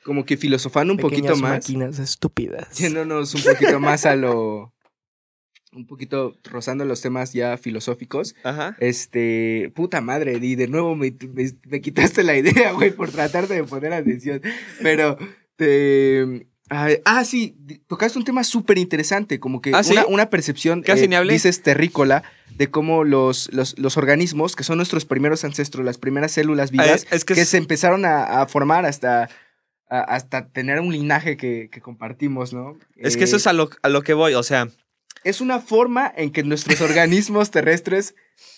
como 0.03 0.25
que 0.25 0.37
filosofando 0.37 0.93
un 0.93 0.99
poquito 0.99 1.35
más. 1.35 1.51
máquinas 1.51 1.99
estúpidas. 1.99 2.77
Yéndonos 2.77 3.35
un 3.35 3.43
poquito 3.43 3.79
más 3.79 4.05
a 4.05 4.15
lo. 4.15 4.73
Un 5.71 5.85
poquito 5.85 6.35
rozando 6.45 6.85
los 6.85 7.01
temas 7.01 7.33
ya 7.33 7.57
filosóficos. 7.57 8.33
Ajá. 8.43 8.77
Este. 8.79 9.71
Puta 9.75 9.99
madre, 9.99 10.39
y 10.41 10.55
de 10.55 10.67
nuevo 10.67 10.95
me, 10.95 11.13
me 11.65 11.81
quitaste 11.81 12.23
la 12.23 12.37
idea, 12.37 12.71
güey, 12.71 12.91
por 12.91 13.11
tratarte 13.11 13.55
de 13.55 13.63
poner 13.65 13.93
atención. 13.93 14.41
Pero. 14.81 15.17
Te, 15.57 16.47
Ah, 16.69 17.25
sí, 17.25 17.55
tocaste 17.87 18.19
un 18.19 18.25
tema 18.25 18.43
súper 18.43 18.77
interesante, 18.77 19.39
como 19.39 19.59
que 19.61 19.71
¿Ah, 19.73 19.81
una, 20.07 20.29
percepción, 20.29 20.83
eh, 20.85 21.23
dices, 21.27 21.63
terrícola, 21.63 22.23
de 22.55 22.69
cómo 22.69 23.03
los, 23.03 23.49
los, 23.51 23.97
organismos, 23.97 24.55
que 24.55 24.63
son 24.63 24.77
nuestros 24.77 25.05
primeros 25.05 25.43
ancestros, 25.43 25.83
las 25.83 25.97
primeras 25.97 26.31
células 26.31 26.69
vivas, 26.69 27.05
que, 27.25 27.45
se 27.45 27.57
empezaron 27.57 28.05
a, 28.05 28.45
formar 28.45 28.85
hasta, 28.85 29.29
hasta 29.87 30.49
tener 30.49 30.79
un 30.79 30.91
linaje 30.91 31.37
que, 31.37 31.69
compartimos, 31.81 32.53
¿no? 32.53 32.77
Es 32.95 33.17
que 33.17 33.23
eso 33.23 33.37
es 33.37 33.47
a 33.47 33.53
lo, 33.53 33.71
a 33.81 33.89
lo, 33.89 34.03
que 34.03 34.13
voy, 34.13 34.35
o 34.35 34.43
sea... 34.43 34.69
Es 35.25 35.41
una 35.41 35.59
forma 35.59 36.11
en 36.15 36.31
que 36.31 36.43
nuestros 36.43 36.79
organismos 36.79 37.51
terrestres 37.51 38.15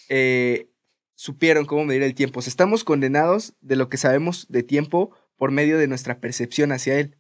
eh, 0.10 0.68
supieron 1.16 1.66
cómo 1.66 1.86
medir 1.86 2.04
el 2.04 2.14
tiempo. 2.14 2.40
estamos 2.42 2.84
condenados 2.84 3.54
de 3.62 3.78
lo 3.78 3.90
que 3.90 3.98
sabemos 3.98 4.48
de 4.50 4.62
tiempo 4.64 5.12
por 5.38 5.52
medio 5.52 5.78
de 5.78 5.88
nuestra 5.88 6.20
percepción 6.20 6.72
hacia 6.72 7.00
él. 7.00 7.18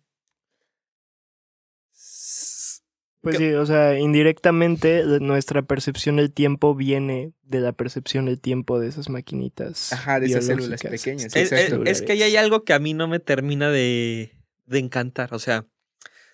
Pues 3.21 3.37
sí, 3.37 3.53
o 3.53 3.65
sea, 3.67 3.99
indirectamente 3.99 5.03
nuestra 5.19 5.61
percepción 5.61 6.15
del 6.15 6.31
tiempo 6.31 6.73
viene 6.73 7.33
de 7.43 7.59
la 7.59 7.71
percepción 7.71 8.25
del 8.25 8.39
tiempo 8.41 8.79
de 8.79 8.87
esas 8.87 9.09
maquinitas. 9.09 9.93
Ajá, 9.93 10.19
de 10.19 10.25
esas 10.25 10.47
células 10.47 10.81
pequeñas. 10.81 11.35
Es, 11.35 12.01
que 12.01 12.11
ahí 12.13 12.23
hay 12.23 12.35
algo 12.35 12.63
que 12.63 12.73
a 12.73 12.79
mí 12.79 12.95
no 12.95 13.07
me 13.07 13.19
termina 13.19 13.69
de, 13.69 14.35
de 14.65 14.79
encantar. 14.79 15.35
O 15.35 15.39
sea, 15.39 15.65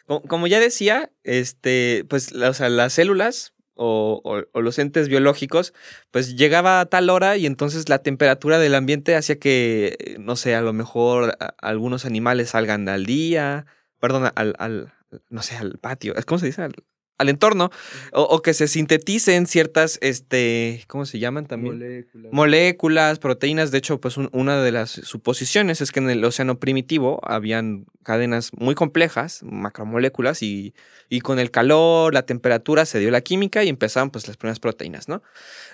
como, 0.05 0.47
ya 0.47 0.61
decía, 0.61 1.11
este, 1.23 2.05
pues 2.07 2.31
o 2.31 2.53
sea, 2.53 2.69
las 2.69 2.93
células 2.93 3.53
o, 3.75 4.21
o, 4.53 4.61
los 4.61 4.79
entes 4.79 5.09
biológicos, 5.09 5.73
pues 6.11 6.37
llegaba 6.37 6.79
a 6.79 6.85
tal 6.85 7.09
hora 7.09 7.35
y 7.35 7.45
entonces 7.45 7.89
la 7.89 7.99
temperatura 7.99 8.59
del 8.59 8.75
ambiente 8.75 9.15
hacía 9.15 9.37
que, 9.37 10.15
no 10.19 10.37
sé, 10.37 10.55
a 10.55 10.61
lo 10.61 10.71
mejor 10.71 11.37
algunos 11.57 12.05
animales 12.05 12.51
salgan 12.51 12.87
al 12.87 13.05
día, 13.05 13.65
perdón, 13.99 14.31
al, 14.33 14.55
al, 14.57 14.93
no 15.29 15.41
sé, 15.41 15.55
al 15.55 15.77
patio, 15.79 16.13
¿cómo 16.25 16.39
se 16.39 16.47
dice? 16.47 16.61
Al, 16.61 16.75
al 17.17 17.29
entorno 17.29 17.71
o, 18.13 18.41
que 18.41 18.53
se 18.53 18.67
sinteticen 18.67 19.47
ciertas, 19.47 19.97
este, 20.01 20.83
¿cómo 20.87 21.05
se 21.05 21.19
llaman 21.19 21.47
también? 21.47 21.73
Moléculas. 21.73 22.33
Moléculas, 22.33 23.19
proteínas. 23.19 23.71
De 23.71 23.79
hecho, 23.79 23.99
pues 23.99 24.17
una 24.17 24.61
de 24.61 24.71
las 24.71 24.91
suposiciones 24.91 25.81
es 25.81 25.91
que 25.91 25.99
en 25.99 26.09
el 26.09 26.23
océano 26.23 26.59
primitivo 26.59 27.19
habían 27.23 27.85
cadenas 28.03 28.51
muy 28.53 28.75
complejas, 28.75 29.41
macromoléculas, 29.43 30.43
y, 30.43 30.73
y 31.09 31.21
con 31.21 31.39
el 31.39 31.51
calor, 31.51 32.13
la 32.13 32.25
temperatura, 32.25 32.85
se 32.85 32.99
dio 32.99 33.11
la 33.11 33.21
química 33.21 33.63
y 33.63 33.69
empezaron 33.69 34.11
pues 34.11 34.27
las 34.27 34.37
primeras 34.37 34.59
proteínas, 34.59 35.09
¿no? 35.09 35.23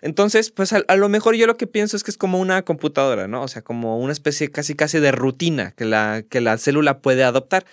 Entonces, 0.01 0.49
pues 0.49 0.73
a, 0.73 0.81
a, 0.87 0.95
lo 0.95 1.09
mejor 1.09 1.35
yo 1.35 1.45
lo 1.45 1.57
que 1.57 1.67
pienso 1.67 1.97
es 1.97 2.03
que 2.03 2.11
es 2.11 2.17
como 2.17 2.39
una 2.39 2.63
computadora, 2.63 3.27
¿no? 3.27 3.43
O 3.43 3.47
sea, 3.47 3.61
como 3.61 3.99
una 3.99 4.13
especie 4.13 4.49
casi 4.49 4.75
casi 4.75 4.99
de 4.99 5.11
rutina 5.11 5.71
que 5.71 5.85
la, 5.85 6.23
que 6.27 6.41
la 6.41 6.57
célula 6.57 6.99
puede 6.99 7.23
adoptar. 7.23 7.65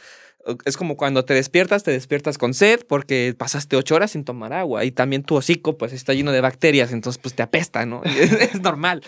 Es 0.64 0.76
como 0.76 0.97
cuando 0.97 1.25
te 1.25 1.35
despiertas, 1.35 1.82
te 1.82 1.90
despiertas 1.90 2.38
con 2.38 2.54
sed 2.54 2.87
porque 2.88 3.35
pasaste 3.37 3.76
ocho 3.76 3.94
horas 3.94 4.12
sin 4.12 4.25
tomar 4.25 4.52
agua 4.52 4.85
y 4.85 4.90
también 4.90 5.23
tu 5.23 5.37
hocico 5.37 5.76
pues 5.76 5.92
está 5.92 6.14
lleno 6.14 6.32
de 6.32 6.40
bacterias, 6.40 6.92
entonces 6.92 7.20
pues 7.20 7.35
te 7.35 7.42
apesta, 7.42 7.85
¿no? 7.85 8.02
es, 8.04 8.61
normal. 8.61 9.02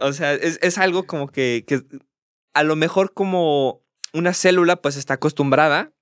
O 0.00 0.12
sea, 0.12 0.32
es, 0.34 0.78
algo 0.78 1.06
como 1.06 1.28
que, 1.28 1.64
que, 1.66 1.82
a 2.54 2.62
lo 2.62 2.74
mejor 2.76 3.12
como 3.12 3.82
una 4.14 4.32
célula 4.32 4.76
pues 4.76 4.96
está 4.96 5.14
acostumbrada 5.14 5.92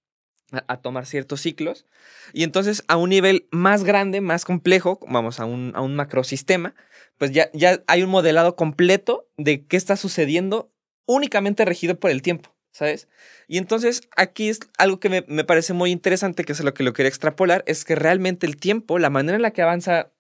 a, 0.52 0.76
tomar 0.76 1.07
ciertos 1.07 1.40
ciclos 1.40 1.87
y 2.33 2.45
entonces 2.45 2.85
a 2.87 2.97
un 2.97 3.11
nivel 3.11 3.49
más 3.50 3.83
grande, 3.83 4.21
más 4.21 4.45
complejo, 4.45 5.00
vamos 5.09 5.40
a 5.40 5.45
un, 5.45 5.73
a 5.75 5.81
un 5.81 5.97
macrosistema, 5.97 6.75
pues 7.19 7.33
ya, 7.33 7.50
ya 7.52 7.83
hay 7.88 8.02
un 8.02 8.11
modelado 8.11 8.55
completo 8.55 9.28
de 9.37 9.66
qué 9.66 9.76
está 9.76 9.97
sucediendo 9.97 10.71
únicamente 11.07 11.64
regido 11.64 11.99
por 11.99 12.11
el 12.11 12.23
tiempo. 12.23 12.55
¿Sabes? 12.76 13.09
Y 13.49 13.56
entonces 13.56 14.02
aquí 14.16 14.50
es 14.50 14.61
algo 14.76 15.00
que 15.00 15.09
me, 15.09 15.25
me, 15.28 15.45
parece 15.45 15.73
muy 15.73 15.90
interesante, 15.90 16.45
que 16.45 16.52
es 16.52 16.62
lo 16.62 16.75
que 16.75 16.83
lo 16.83 16.92
quería 16.92 17.09
extrapolar, 17.09 17.64
es 17.66 17.87
que 17.87 17.95
realmente 17.95 18.47
el 18.47 18.59
tiempo, 18.59 18.99
la 18.99 19.09
manera 19.09 19.37
en 19.37 19.42
la 19.42 19.52
que 19.52 19.62
avanza 19.62 20.12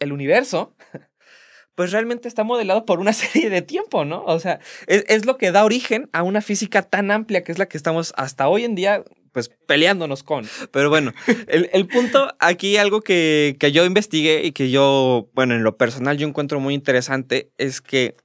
el 0.00 0.12
universo, 0.12 0.74
pues 1.76 1.92
realmente 1.92 2.26
está 2.26 2.42
modelado 2.42 2.86
por 2.86 2.98
una 2.98 3.12
serie 3.12 3.50
de 3.50 3.62
tiempo, 3.62 4.04
¿no? 4.04 4.24
O 4.24 4.40
sea, 4.40 4.58
es, 4.88 5.04
es, 5.06 5.26
lo 5.26 5.38
que 5.38 5.52
da 5.52 5.64
origen 5.64 6.10
a 6.12 6.24
una 6.24 6.40
física 6.40 6.82
tan 6.82 7.12
amplia 7.12 7.44
que 7.44 7.52
es 7.52 7.58
la 7.60 7.66
que 7.66 7.76
estamos 7.76 8.12
hasta 8.16 8.48
hoy 8.48 8.64
en 8.64 8.74
día, 8.74 9.04
pues 9.30 9.48
peleándonos 9.68 10.24
con. 10.24 10.48
Pero 10.72 10.90
bueno, 10.90 11.12
el, 11.46 11.70
el 11.72 11.86
punto 11.86 12.34
aquí, 12.40 12.78
algo 12.78 13.02
que, 13.02 13.54
que 13.60 13.70
yo 13.70 13.84
investigué 13.84 14.44
y 14.44 14.50
que 14.50 14.72
yo, 14.72 15.30
bueno, 15.34 15.54
en 15.54 15.62
lo 15.62 15.76
personal 15.76 16.18
yo 16.18 16.26
encuentro 16.26 16.58
muy 16.58 16.74
interesante, 16.74 17.52
es 17.58 17.80
que 17.80 18.16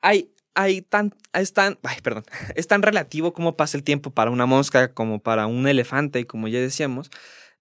hay 0.00 0.30
hay 0.58 0.82
tan, 0.82 1.14
es 1.32 1.52
tan, 1.52 1.78
ay, 1.84 1.98
perdón, 2.02 2.24
es 2.56 2.66
tan 2.66 2.82
relativo 2.82 3.32
como 3.32 3.56
pasa 3.56 3.76
el 3.76 3.84
tiempo 3.84 4.10
para 4.10 4.32
una 4.32 4.44
mosca 4.44 4.92
como 4.92 5.20
para 5.22 5.46
un 5.46 5.68
elefante, 5.68 6.26
como 6.26 6.48
ya 6.48 6.58
decíamos, 6.58 7.10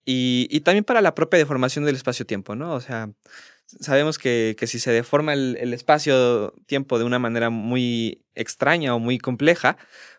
y, 0.04 0.48
y 0.50 0.62
también 0.62 0.84
para 0.84 1.02
la 1.02 1.14
propia 1.14 1.38
deformación 1.38 1.86
del 1.86 1.96
espacio-tiempo, 1.96 2.56
¿no? 2.56 2.74
O 2.74 2.82
sea, 2.82 3.12
sabemos 3.66 4.18
que, 4.18 4.56
que 4.58 4.66
si 4.66 4.80
se 4.80 4.92
deforma 4.92 5.34
el 5.34 5.74
espacio-tiempo 5.74 6.98
de 6.98 7.06
una 7.06 7.20
manera 7.20 7.52
muy 7.52 8.26
extraña 8.38 8.96
o 8.96 9.00
muy 9.00 9.18
compleja, 9.18 9.78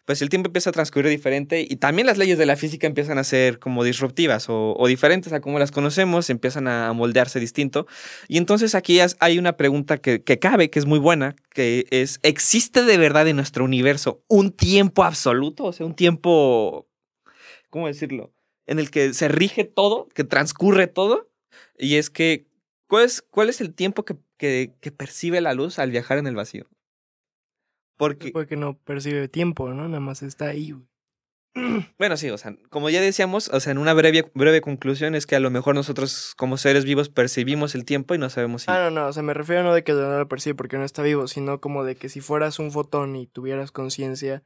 pues 0.08 0.22
el 0.22 0.30
tiempo 0.30 0.48
empieza 0.48 0.70
a 0.70 0.72
transcurrir 0.72 1.10
diferente 1.10 1.66
y 1.68 1.76
también 1.76 2.06
las 2.06 2.16
leyes 2.16 2.38
de 2.38 2.46
la 2.46 2.56
física 2.56 2.86
empiezan 2.86 3.18
a 3.18 3.24
ser 3.24 3.58
como 3.58 3.84
disruptivas 3.84 4.46
o, 4.48 4.82
diferentes 4.88 5.34
a 5.34 5.42
como 5.42 5.58
las 5.58 5.70
conocemos, 5.70 6.30
empiezan 6.30 6.66
a 6.66 6.90
moldearse 6.94 7.38
distinto. 7.40 7.86
Y 8.26 8.38
entonces 8.38 8.74
aquí 8.74 9.00
hay 9.20 9.38
una 9.38 9.58
pregunta 9.58 9.98
que, 9.98 10.22
cabe, 10.40 10.70
que 10.70 10.78
es 10.78 10.86
muy 10.86 10.98
buena, 10.98 11.36
que 11.52 11.84
es, 11.90 12.20
¿existe 12.22 12.84
de 12.84 12.96
verdad 12.96 13.28
en 13.28 13.36
nuestro 13.36 13.66
universo 13.66 14.22
un 14.28 14.50
tiempo 14.50 15.04
absoluto? 15.04 15.64
O 15.64 15.74
sea, 15.74 15.84
un 15.84 15.94
tiempo, 15.94 16.88
¿cómo 17.68 17.86
decirlo? 17.86 18.32
En 18.66 18.78
el 18.78 18.90
que 18.90 19.12
se 19.12 19.28
rige 19.28 19.64
todo, 19.64 20.08
que 20.14 20.24
transcurre 20.24 20.86
todo. 20.86 21.28
Y 21.78 21.96
es 21.96 22.08
que, 22.08 22.46
¿cuál 22.86 23.50
es, 23.50 23.60
el 23.60 23.74
tiempo 23.74 24.06
que 24.06 24.92
percibe 24.96 25.42
la 25.42 25.52
luz 25.52 25.78
al 25.78 25.90
viajar 25.90 26.16
en 26.16 26.26
el 26.26 26.34
vacío? 26.34 26.66
Porque, 27.98 28.30
Porque 28.30 28.56
no 28.56 28.78
percibe 28.78 29.28
tiempo, 29.28 29.68
¿no? 29.68 29.88
Nada 29.88 30.00
más 30.00 30.22
está 30.22 30.46
ahí, 30.46 30.70
güey. 30.70 30.86
Bueno, 31.98 32.16
sí, 32.16 32.30
o 32.30 32.38
sea, 32.38 32.56
como 32.70 32.90
ya 32.90 33.00
decíamos, 33.00 33.48
o 33.48 33.60
sea, 33.60 33.72
en 33.72 33.78
una 33.78 33.92
breve, 33.92 34.30
breve 34.34 34.60
conclusión 34.60 35.14
es 35.14 35.26
que 35.26 35.36
a 35.36 35.40
lo 35.40 35.50
mejor 35.50 35.74
nosotros 35.74 36.34
como 36.36 36.56
seres 36.56 36.84
vivos 36.84 37.08
percibimos 37.08 37.74
el 37.74 37.84
tiempo 37.84 38.14
y 38.14 38.18
no 38.18 38.30
sabemos 38.30 38.62
si... 38.62 38.70
Ah, 38.70 38.84
no, 38.84 38.90
no, 38.90 39.08
o 39.08 39.12
sea, 39.12 39.22
me 39.22 39.34
refiero 39.34 39.62
no 39.64 39.74
de 39.74 39.82
que 39.82 39.92
no 39.92 40.18
lo 40.18 40.28
percibe 40.28 40.54
porque 40.54 40.78
no 40.78 40.84
está 40.84 41.02
vivo, 41.02 41.26
sino 41.26 41.60
como 41.60 41.84
de 41.84 41.96
que 41.96 42.08
si 42.08 42.20
fueras 42.20 42.58
un 42.58 42.70
fotón 42.70 43.16
y 43.16 43.26
tuvieras 43.26 43.72
conciencia, 43.72 44.44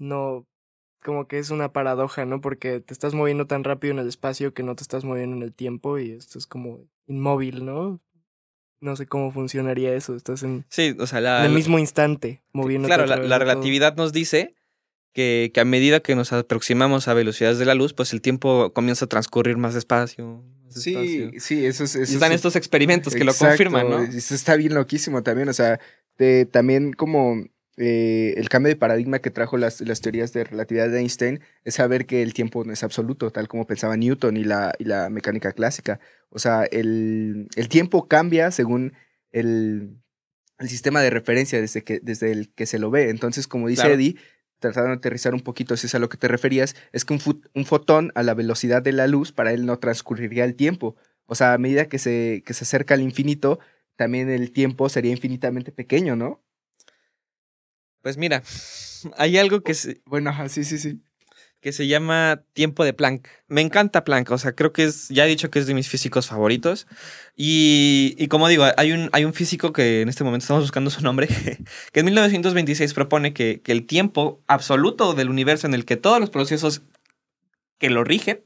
no, 0.00 0.46
como 1.02 1.28
que 1.28 1.38
es 1.38 1.50
una 1.50 1.72
paradoja, 1.72 2.24
¿no? 2.24 2.40
Porque 2.40 2.80
te 2.80 2.92
estás 2.92 3.14
moviendo 3.14 3.46
tan 3.46 3.62
rápido 3.62 3.92
en 3.92 4.00
el 4.00 4.08
espacio 4.08 4.54
que 4.54 4.62
no 4.62 4.74
te 4.74 4.82
estás 4.82 5.04
moviendo 5.04 5.36
en 5.36 5.42
el 5.42 5.54
tiempo 5.54 5.98
y 5.98 6.12
esto 6.12 6.38
es 6.38 6.46
como 6.46 6.88
inmóvil, 7.06 7.64
¿no? 7.64 8.00
No 8.84 8.96
sé 8.96 9.06
cómo 9.06 9.32
funcionaría 9.32 9.94
eso. 9.94 10.14
Estás 10.14 10.42
en, 10.42 10.64
sí, 10.68 10.94
o 10.98 11.06
sea, 11.06 11.20
la, 11.20 11.40
en 11.40 11.46
el 11.46 11.52
mismo 11.52 11.78
instante 11.78 12.42
moviendo. 12.52 12.86
Claro, 12.86 13.06
la, 13.06 13.16
la 13.16 13.38
relatividad 13.38 13.96
nos 13.96 14.12
dice 14.12 14.54
que, 15.12 15.50
que, 15.52 15.60
a 15.60 15.64
medida 15.64 16.00
que 16.00 16.14
nos 16.14 16.32
aproximamos 16.32 17.08
a 17.08 17.14
velocidades 17.14 17.58
de 17.58 17.64
la 17.64 17.74
luz, 17.74 17.94
pues 17.94 18.12
el 18.12 18.20
tiempo 18.20 18.72
comienza 18.72 19.06
a 19.06 19.08
transcurrir 19.08 19.56
más 19.56 19.74
despacio. 19.74 20.44
Más 20.64 20.74
sí, 20.74 20.94
despacio. 20.94 21.40
sí, 21.40 21.66
eso 21.66 21.84
es. 21.84 21.96
Eso 21.96 22.12
y 22.12 22.14
están 22.14 22.32
es, 22.32 22.36
estos 22.36 22.56
experimentos 22.56 23.14
que 23.14 23.22
Exacto, 23.22 23.44
lo 23.44 23.50
confirman, 23.50 23.90
¿no? 23.90 24.02
Eso 24.02 24.34
está 24.34 24.54
bien 24.56 24.74
loquísimo 24.74 25.22
también. 25.22 25.48
O 25.48 25.54
sea, 25.54 25.80
de, 26.18 26.44
también 26.46 26.92
como 26.92 27.42
eh, 27.76 28.34
el 28.36 28.48
cambio 28.48 28.68
de 28.68 28.76
paradigma 28.76 29.18
que 29.18 29.30
trajo 29.30 29.56
las, 29.56 29.80
las, 29.80 30.00
teorías 30.00 30.32
de 30.32 30.44
relatividad 30.44 30.88
de 30.88 31.00
Einstein 31.00 31.40
es 31.64 31.74
saber 31.74 32.06
que 32.06 32.22
el 32.22 32.32
tiempo 32.32 32.64
no 32.64 32.72
es 32.72 32.84
absoluto, 32.84 33.30
tal 33.32 33.48
como 33.48 33.66
pensaba 33.66 33.96
Newton 33.96 34.36
y 34.36 34.44
la, 34.44 34.72
y 34.78 34.84
la 34.84 35.10
mecánica 35.10 35.52
clásica. 35.52 35.98
O 36.30 36.38
sea, 36.38 36.64
el, 36.64 37.48
el 37.56 37.68
tiempo 37.68 38.06
cambia 38.06 38.52
según 38.52 38.92
el, 39.32 39.96
el, 40.58 40.68
sistema 40.68 41.00
de 41.02 41.10
referencia 41.10 41.60
desde, 41.60 41.82
que, 41.82 41.98
desde 42.00 42.30
el 42.30 42.52
que 42.54 42.66
se 42.66 42.78
lo 42.78 42.90
ve. 42.90 43.10
Entonces, 43.10 43.48
como 43.48 43.66
dice 43.66 43.82
claro. 43.82 43.94
Eddie, 43.96 44.16
tratando 44.60 44.90
de 44.90 44.96
aterrizar 44.96 45.34
un 45.34 45.40
poquito 45.40 45.76
si 45.76 45.88
es 45.88 45.94
a 45.96 45.98
lo 45.98 46.08
que 46.08 46.16
te 46.16 46.28
referías, 46.28 46.76
es 46.92 47.04
que 47.04 47.14
un, 47.14 47.42
un, 47.54 47.64
fotón 47.66 48.12
a 48.14 48.22
la 48.22 48.34
velocidad 48.34 48.82
de 48.82 48.92
la 48.92 49.08
luz, 49.08 49.32
para 49.32 49.52
él 49.52 49.66
no 49.66 49.80
transcurriría 49.80 50.44
el 50.44 50.54
tiempo. 50.54 50.94
O 51.26 51.34
sea, 51.34 51.54
a 51.54 51.58
medida 51.58 51.88
que 51.88 51.98
se, 51.98 52.44
que 52.46 52.54
se 52.54 52.64
acerca 52.64 52.94
al 52.94 53.02
infinito, 53.02 53.58
también 53.96 54.30
el 54.30 54.52
tiempo 54.52 54.88
sería 54.88 55.10
infinitamente 55.10 55.72
pequeño, 55.72 56.14
¿no? 56.14 56.43
Pues 58.04 58.18
mira, 58.18 58.42
hay 59.16 59.38
algo 59.38 59.62
que 59.62 59.72
se... 59.72 60.02
Bueno, 60.04 60.30
ajá, 60.30 60.48
sí, 60.50 60.62
sí, 60.62 60.78
sí. 60.78 61.00
Que 61.60 61.72
se 61.72 61.86
llama 61.86 62.42
tiempo 62.52 62.84
de 62.84 62.92
Planck. 62.92 63.26
Me 63.48 63.62
encanta 63.62 64.04
Planck, 64.04 64.30
o 64.30 64.36
sea, 64.36 64.54
creo 64.54 64.74
que 64.74 64.84
es, 64.84 65.08
ya 65.08 65.24
he 65.24 65.28
dicho 65.28 65.50
que 65.50 65.58
es 65.58 65.66
de 65.66 65.72
mis 65.72 65.88
físicos 65.88 66.26
favoritos. 66.26 66.86
Y, 67.34 68.14
y 68.18 68.28
como 68.28 68.48
digo, 68.48 68.66
hay 68.76 68.92
un, 68.92 69.08
hay 69.12 69.24
un 69.24 69.32
físico 69.32 69.72
que 69.72 70.02
en 70.02 70.10
este 70.10 70.22
momento 70.22 70.44
estamos 70.44 70.64
buscando 70.64 70.90
su 70.90 71.00
nombre, 71.00 71.28
que 71.92 72.00
en 72.00 72.04
1926 72.04 72.92
propone 72.92 73.32
que, 73.32 73.62
que 73.62 73.72
el 73.72 73.86
tiempo 73.86 74.42
absoluto 74.46 75.14
del 75.14 75.30
universo 75.30 75.66
en 75.66 75.72
el 75.72 75.86
que 75.86 75.96
todos 75.96 76.20
los 76.20 76.28
procesos 76.28 76.82
que 77.78 77.88
lo 77.88 78.04
rigen 78.04 78.44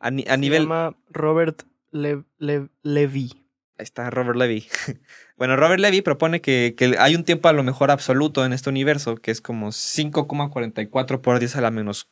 a, 0.00 0.06
a 0.06 0.10
nivel... 0.38 0.62
Se 0.62 0.68
llama 0.68 0.96
Robert 1.10 1.64
Le 1.90 2.24
Le 2.38 2.70
Levy. 2.82 3.43
Ahí 3.76 3.82
está 3.84 4.10
Robert 4.10 4.36
Levy. 4.36 4.66
Bueno, 5.36 5.56
Robert 5.56 5.80
Levy 5.80 6.00
propone 6.00 6.40
que, 6.40 6.76
que, 6.76 6.94
hay 6.96 7.16
un 7.16 7.24
tiempo 7.24 7.48
a 7.48 7.52
lo 7.52 7.64
mejor 7.64 7.90
absoluto 7.90 8.44
en 8.44 8.52
este 8.52 8.70
universo, 8.70 9.16
que 9.16 9.32
es 9.32 9.40
como 9.40 9.72
5,44 9.72 11.20
por 11.20 11.40
10 11.40 11.56
a 11.56 11.60
la 11.60 11.72
menos 11.72 12.08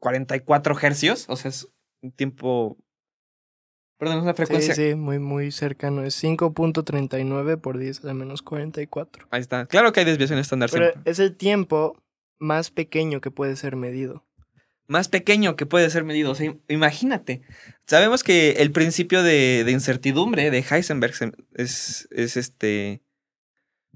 44 0.00 0.76
hercios. 0.80 1.26
O 1.28 1.36
sea, 1.36 1.50
es 1.50 1.68
un 2.02 2.10
tiempo. 2.10 2.76
Perdón, 3.96 4.18
es 4.18 4.22
una 4.24 4.34
frecuencia. 4.34 4.74
Sí, 4.74 4.90
sí, 4.90 4.94
muy, 4.96 5.20
muy 5.20 5.52
cercano. 5.52 6.02
Es 6.02 6.22
5.39 6.22 7.60
por 7.60 7.78
10 7.78 8.02
a 8.02 8.08
la 8.08 8.14
menos 8.14 8.42
44. 8.42 9.28
Ahí 9.30 9.40
está. 9.40 9.66
Claro 9.66 9.92
que 9.92 10.00
hay 10.00 10.06
desviación 10.06 10.40
estándar 10.40 10.68
Pero 10.72 10.90
siempre. 10.90 11.10
es 11.10 11.20
el 11.20 11.36
tiempo 11.36 12.02
más 12.40 12.72
pequeño 12.72 13.20
que 13.20 13.30
puede 13.30 13.54
ser 13.54 13.76
medido 13.76 14.24
más 14.86 15.08
pequeño 15.08 15.56
que 15.56 15.66
puede 15.66 15.88
ser 15.90 16.04
medido. 16.04 16.30
O 16.30 16.34
sea, 16.34 16.54
imagínate. 16.68 17.42
Sabemos 17.86 18.22
que 18.22 18.52
el 18.58 18.70
principio 18.70 19.22
de, 19.22 19.64
de 19.64 19.72
incertidumbre 19.72 20.50
de 20.50 20.64
Heisenberg 20.68 21.14
es, 21.54 22.08
es, 22.10 22.36
este. 22.36 23.02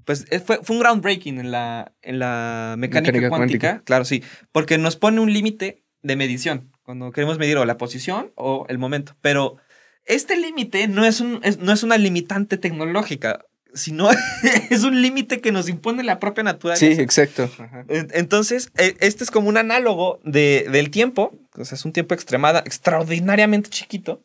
Pues 0.05 0.25
fue, 0.45 0.59
fue 0.63 0.75
un 0.75 0.81
groundbreaking 0.81 1.39
en 1.39 1.51
la, 1.51 1.93
en 2.01 2.19
la 2.19 2.75
mecánica, 2.77 3.11
mecánica 3.11 3.29
cuántica. 3.29 3.67
cuántica. 3.67 3.85
Claro, 3.85 4.05
sí. 4.05 4.23
Porque 4.51 4.77
nos 4.77 4.95
pone 4.95 5.19
un 5.19 5.33
límite 5.33 5.83
de 6.01 6.15
medición. 6.15 6.71
Cuando 6.83 7.11
queremos 7.11 7.37
medir 7.37 7.57
o 7.57 7.65
la 7.65 7.77
posición 7.77 8.31
o 8.35 8.65
el 8.69 8.77
momento. 8.77 9.15
Pero 9.21 9.57
este 10.05 10.37
límite 10.37 10.87
no, 10.87 11.05
es 11.05 11.19
un, 11.19 11.41
es, 11.43 11.57
no 11.57 11.73
es 11.73 11.83
una 11.83 11.97
limitante 11.97 12.57
tecnológica 12.57 13.45
sino 13.77 14.09
es 14.69 14.83
un 14.83 15.01
límite 15.01 15.39
que 15.39 15.51
nos 15.51 15.69
impone 15.69 16.03
la 16.03 16.19
propia 16.19 16.43
naturaleza. 16.43 16.85
Sí, 16.85 17.01
exacto. 17.01 17.49
Ajá. 17.57 17.85
Entonces, 17.87 18.71
este 18.75 19.23
es 19.23 19.31
como 19.31 19.49
un 19.49 19.57
análogo 19.57 20.19
de, 20.23 20.67
del 20.71 20.89
tiempo, 20.89 21.33
o 21.55 21.65
sea, 21.65 21.75
es 21.75 21.85
un 21.85 21.93
tiempo 21.93 22.13
extremada, 22.13 22.59
extraordinariamente 22.65 23.69
chiquito, 23.69 24.23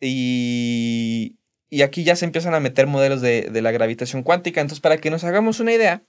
Y, 0.00 1.36
y 1.70 1.82
aquí 1.82 2.04
ya 2.04 2.16
se 2.16 2.24
empiezan 2.24 2.54
a 2.54 2.60
meter 2.60 2.86
modelos 2.86 3.20
de, 3.20 3.48
de 3.50 3.62
la 3.62 3.70
gravitación 3.70 4.22
cuántica. 4.22 4.60
Entonces, 4.60 4.80
para 4.80 4.98
que 4.98 5.10
nos 5.10 5.24
hagamos 5.24 5.60
una 5.60 5.72
idea, 5.72 6.02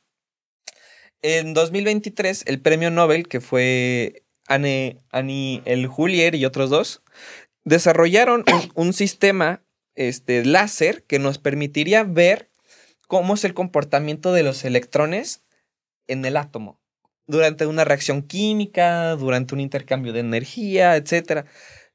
en 1.22 1.53
2023 1.53 2.43
el 2.48 2.60
premio 2.62 2.91
Nobel, 2.91 3.27
que 3.27 3.41
fue 3.41 4.24
Annie, 4.48 5.00
Annie 5.12 5.62
El 5.65 5.88
Julier 5.88 6.36
y 6.36 6.45
otros 6.45 6.69
dos, 6.69 7.01
desarrollaron 7.63 8.43
un, 8.51 8.88
un 8.88 8.93
sistema 8.93 9.63
este, 9.96 10.46
láser 10.46 11.04
que 11.04 11.20
nos 11.20 11.38
permitiría 11.38 12.04
ver 12.04 12.50
cómo 13.08 13.36
es 13.36 13.44
el 13.44 13.54
comportamiento 13.54 14.34
de 14.34 14.44
los 14.44 14.66
electrones 14.66 15.44
en 16.08 16.26
el 16.26 16.38
átomo 16.38 16.80
durante 17.28 17.66
una 17.66 17.86
reacción 17.86 18.22
química, 18.22 19.16
durante 19.16 19.54
un 19.54 19.62
intercambio 19.62 20.14
de 20.14 20.20
energía, 20.20 20.96
etc. 20.96 21.46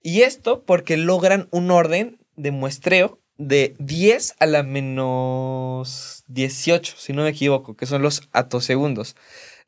Y 0.03 0.23
esto 0.23 0.65
porque 0.65 0.97
logran 0.97 1.49
un 1.51 1.71
orden 1.71 2.19
de 2.37 2.51
muestreo 2.51 3.21
de 3.37 3.75
10 3.79 4.37
a 4.41 4.47
la 4.47 4.63
menos 4.63 6.25
18, 6.29 6.95
si 6.99 7.13
no 7.13 7.23
me 7.23 7.31
equivoco, 7.31 7.77
que 7.77 7.87
son 7.87 8.03
los 8.03 8.29
atosegundos. 8.33 9.17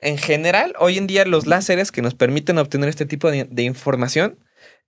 En 0.01 0.19
general, 0.19 0.75
hoy 0.79 0.99
en 0.99 1.07
día 1.07 1.25
los 1.25 1.47
láseres 1.47 1.93
que 1.93 2.03
nos 2.03 2.15
permiten 2.15 2.59
obtener 2.59 2.89
este 2.89 3.07
tipo 3.07 3.31
de, 3.31 3.45
de 3.45 3.63
información 3.63 4.39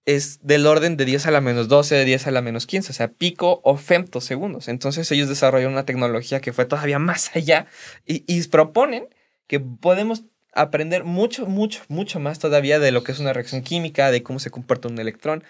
es 0.05 0.41
del 0.43 0.67
orden 0.67 0.97
de 0.97 1.05
10 1.05 1.27
a 1.27 1.31
la 1.31 1.41
menos 1.41 1.69
12, 1.69 1.95
de 1.95 2.05
10 2.05 2.27
a 2.27 2.31
la 2.33 2.43
menos 2.43 2.67
15, 2.67 2.91
o 2.91 2.95
sea, 2.95 3.09
pico 3.09 3.61
o 3.65 3.77
femtosegundos. 3.77 4.69
Entonces 4.69 5.11
ellos 5.13 5.29
desarrollaron 5.29 5.75
una 5.75 5.85
tecnología 5.85 6.41
que 6.41 6.53
fue 6.53 6.65
todavía 6.65 6.99
más 6.99 7.35
allá 7.37 7.67
y, 8.07 8.25
y 8.27 8.43
proponen 8.49 9.09
que 9.47 9.61
podemos 9.61 10.25
aprender 10.55 11.05
mucho, 11.05 11.47
mucho, 11.47 11.83
mucho 11.89 12.21
más 12.21 12.39
todavía 12.39 12.79
de 12.79 12.93
lo 12.93 13.05
que 13.05 13.13
es 13.13 13.19
una 13.19 13.33
reacción 13.33 13.63
química, 13.63 14.11
de 14.11 14.23
cómo 14.23 14.39
se 14.39 14.51
comporta 14.51 14.89
un 14.89 14.99
electrón. 14.99 15.45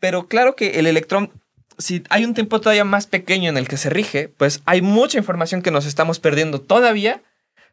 Pero 0.00 0.26
claro 0.26 0.56
que 0.56 0.80
el 0.80 0.86
electrón, 0.86 1.30
si 1.78 2.02
hay 2.08 2.24
un 2.24 2.34
tiempo 2.34 2.60
todavía 2.60 2.84
más 2.84 3.06
pequeño 3.06 3.50
en 3.50 3.56
el 3.56 3.68
que 3.68 3.76
se 3.76 3.90
rige, 3.90 4.28
pues 4.28 4.62
hay 4.64 4.82
mucha 4.82 5.18
información 5.18 5.62
que 5.62 5.70
nos 5.70 5.86
estamos 5.86 6.18
perdiendo 6.18 6.60
todavía 6.60 7.22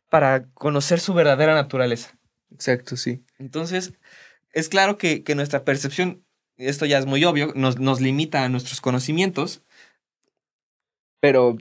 para 0.09 0.45
conocer 0.53 0.99
su 0.99 1.13
verdadera 1.13 1.55
naturaleza. 1.55 2.15
Exacto, 2.51 2.97
sí. 2.97 3.23
Entonces, 3.38 3.93
es 4.53 4.70
claro 4.70 4.98
que, 4.98 5.24
que 5.24 5.36
nuestra 5.36 5.63
percepción, 5.63 6.25
esto 6.58 6.86
ya 6.86 6.98
es 6.98 7.06
muy 7.06 7.24
obvio, 7.25 7.53
nos, 7.56 7.79
nos 7.79 8.01
limita 8.01 8.44
a 8.44 8.50
nuestros 8.50 8.82
conocimientos. 8.82 9.63
Pero, 11.22 11.58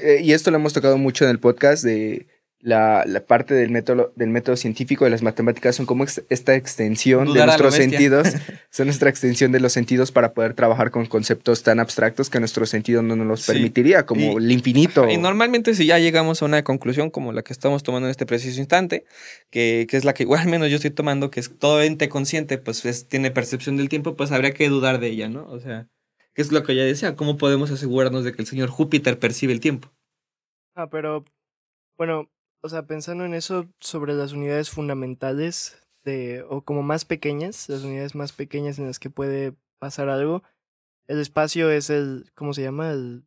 eh, 0.00 0.20
y 0.22 0.32
esto 0.32 0.50
lo 0.50 0.58
hemos 0.58 0.72
tocado 0.72 0.96
mucho 0.96 1.24
en 1.24 1.30
el 1.30 1.40
podcast 1.40 1.82
de 1.84 2.28
la, 2.64 3.02
la 3.08 3.26
parte 3.26 3.54
del 3.54 3.70
método, 3.70 4.12
del 4.14 4.28
método 4.30 4.54
científico 4.56 5.04
de 5.04 5.10
las 5.10 5.20
matemáticas 5.22 5.74
son 5.74 5.84
como 5.84 6.04
ex- 6.04 6.22
esta 6.28 6.54
extensión 6.54 7.24
Dudar 7.26 7.40
de 7.40 7.46
nuestros 7.46 7.74
sentidos, 7.74 8.28
son 8.70 8.86
nuestra 8.86 9.10
extensión 9.10 9.50
de 9.50 9.58
los 9.58 9.72
sentidos 9.72 10.12
para 10.12 10.32
poder 10.32 10.54
trabajar 10.54 10.92
con 10.92 11.06
conceptos 11.06 11.64
tan 11.64 11.80
abstractos 11.80 12.30
que 12.30 12.38
nuestro 12.38 12.64
sentido 12.64 13.02
no 13.02 13.16
nos 13.16 13.26
los 13.26 13.42
Sí. 13.42 13.50
permitiría, 13.52 14.06
como 14.06 14.38
Y- 14.38 14.44
el 14.44 14.52
infinito. 14.52 15.08
Y 15.10 15.16
normalmente 15.16 15.74
si 15.74 15.86
ya 15.86 15.98
llegamos 15.98 16.40
a 16.40 16.44
una 16.44 16.62
conclusión 16.62 17.10
como 17.10 17.32
la 17.32 17.42
que 17.42 17.52
estamos 17.52 17.82
tomando 17.82 18.06
en 18.06 18.12
este 18.12 18.26
preciso 18.26 18.60
instante, 18.60 19.04
que, 19.50 19.86
que 19.90 19.96
es 19.96 20.04
la 20.04 20.14
que 20.14 20.22
igual 20.22 20.40
al 20.42 20.48
menos 20.48 20.70
yo 20.70 20.76
estoy 20.76 20.92
tomando, 20.92 21.30
que 21.32 21.40
es 21.40 21.58
todo 21.58 21.82
ente 21.82 22.08
consciente, 22.08 22.58
pues 22.58 22.84
es- 22.84 23.08
tiene 23.08 23.32
percepción 23.32 23.76
del 23.76 23.88
tiempo, 23.88 24.14
pues 24.14 24.30
habría 24.30 24.54
que 24.54 24.68
dudar 24.68 25.00
de 25.00 25.08
ella, 25.08 25.28
¿no? 25.28 25.46
O 25.48 25.58
sea, 25.58 25.88
que 26.32 26.42
es 26.42 26.52
lo 26.52 26.62
que 26.62 26.76
ya 26.76 26.84
decía, 26.84 27.16
¿cómo 27.16 27.36
podemos 27.38 27.72
asegurarnos 27.72 28.22
de 28.24 28.32
que 28.32 28.40
el 28.42 28.46
señor 28.46 28.68
Júpiter 28.70 29.18
percibe 29.18 29.52
el 29.52 29.58
tiempo? 29.60 29.92
Ah, 30.76 30.88
pero 30.88 31.24
bueno, 31.98 32.30
o 32.62 32.68
sea, 32.68 32.86
pensando 32.86 33.24
en 33.24 33.34
eso 33.34 33.68
sobre 33.80 34.14
las 34.14 34.32
unidades 34.32 34.70
fundamentales 34.70 35.86
de 36.04 36.44
o 36.48 36.62
como 36.62 36.82
más 36.82 37.04
pequeñas, 37.04 37.68
las 37.68 37.82
unidades 37.82 38.14
más 38.14 38.32
pequeñas 38.32 38.78
en 38.78 38.86
las 38.86 38.98
que 38.98 39.10
puede 39.10 39.54
pasar 39.78 40.08
algo, 40.08 40.42
el 41.08 41.20
espacio 41.20 41.70
es 41.70 41.90
el 41.90 42.30
¿cómo 42.34 42.54
se 42.54 42.62
llama? 42.62 42.90
El 42.92 43.24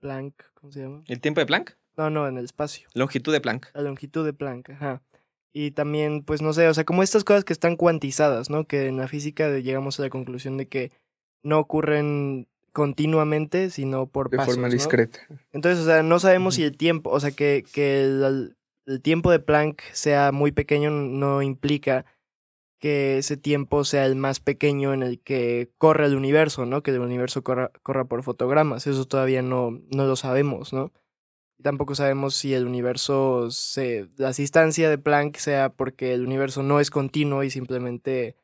Planck, 0.00 0.34
¿cómo 0.54 0.72
se 0.72 0.80
llama? 0.80 1.02
¿El 1.06 1.20
tiempo 1.20 1.40
de 1.40 1.46
Planck? 1.46 1.76
No, 1.96 2.10
no, 2.10 2.28
en 2.28 2.38
el 2.38 2.44
espacio. 2.44 2.88
Longitud 2.94 3.32
de 3.32 3.40
Planck. 3.40 3.70
La 3.74 3.82
longitud 3.82 4.24
de 4.24 4.32
Planck, 4.32 4.70
ajá. 4.70 5.02
Y 5.52 5.70
también, 5.70 6.22
pues 6.22 6.42
no 6.42 6.52
sé, 6.52 6.68
o 6.68 6.74
sea, 6.74 6.84
como 6.84 7.02
estas 7.02 7.24
cosas 7.24 7.44
que 7.44 7.54
están 7.54 7.76
cuantizadas, 7.76 8.50
¿no? 8.50 8.66
Que 8.66 8.88
en 8.88 8.98
la 8.98 9.08
física 9.08 9.48
llegamos 9.58 9.98
a 9.98 10.02
la 10.02 10.10
conclusión 10.10 10.58
de 10.58 10.68
que 10.68 10.92
no 11.42 11.58
ocurren 11.58 12.46
continuamente, 12.76 13.70
sino 13.70 14.06
por 14.06 14.28
de 14.28 14.36
pasos, 14.36 14.56
forma 14.56 14.68
¿no? 14.68 14.74
discreta. 14.74 15.20
Entonces, 15.52 15.82
o 15.82 15.86
sea, 15.86 16.02
no 16.02 16.18
sabemos 16.18 16.56
si 16.56 16.62
el 16.62 16.76
tiempo, 16.76 17.08
o 17.08 17.18
sea, 17.18 17.30
que, 17.30 17.64
que 17.72 18.02
el, 18.02 18.54
el 18.84 19.00
tiempo 19.00 19.30
de 19.30 19.38
Planck 19.38 19.80
sea 19.92 20.30
muy 20.30 20.52
pequeño 20.52 20.90
no 20.90 21.40
implica 21.40 22.04
que 22.78 23.16
ese 23.16 23.38
tiempo 23.38 23.82
sea 23.84 24.04
el 24.04 24.14
más 24.14 24.40
pequeño 24.40 24.92
en 24.92 25.02
el 25.02 25.20
que 25.20 25.70
corre 25.78 26.04
el 26.04 26.16
universo, 26.16 26.66
¿no? 26.66 26.82
Que 26.82 26.90
el 26.90 27.00
universo 27.00 27.42
corra, 27.42 27.72
corra 27.82 28.04
por 28.04 28.22
fotogramas. 28.22 28.86
Eso 28.86 29.06
todavía 29.06 29.40
no, 29.40 29.80
no 29.90 30.04
lo 30.04 30.14
sabemos, 30.14 30.74
¿no? 30.74 30.92
Tampoco 31.62 31.94
sabemos 31.94 32.34
si 32.34 32.52
el 32.52 32.66
universo 32.66 33.50
se. 33.50 34.10
La 34.18 34.32
distancia 34.32 34.90
de 34.90 34.98
Planck 34.98 35.38
sea 35.38 35.70
porque 35.70 36.12
el 36.12 36.26
universo 36.26 36.62
no 36.62 36.78
es 36.78 36.90
continuo 36.90 37.42
y 37.42 37.48
simplemente 37.48 38.36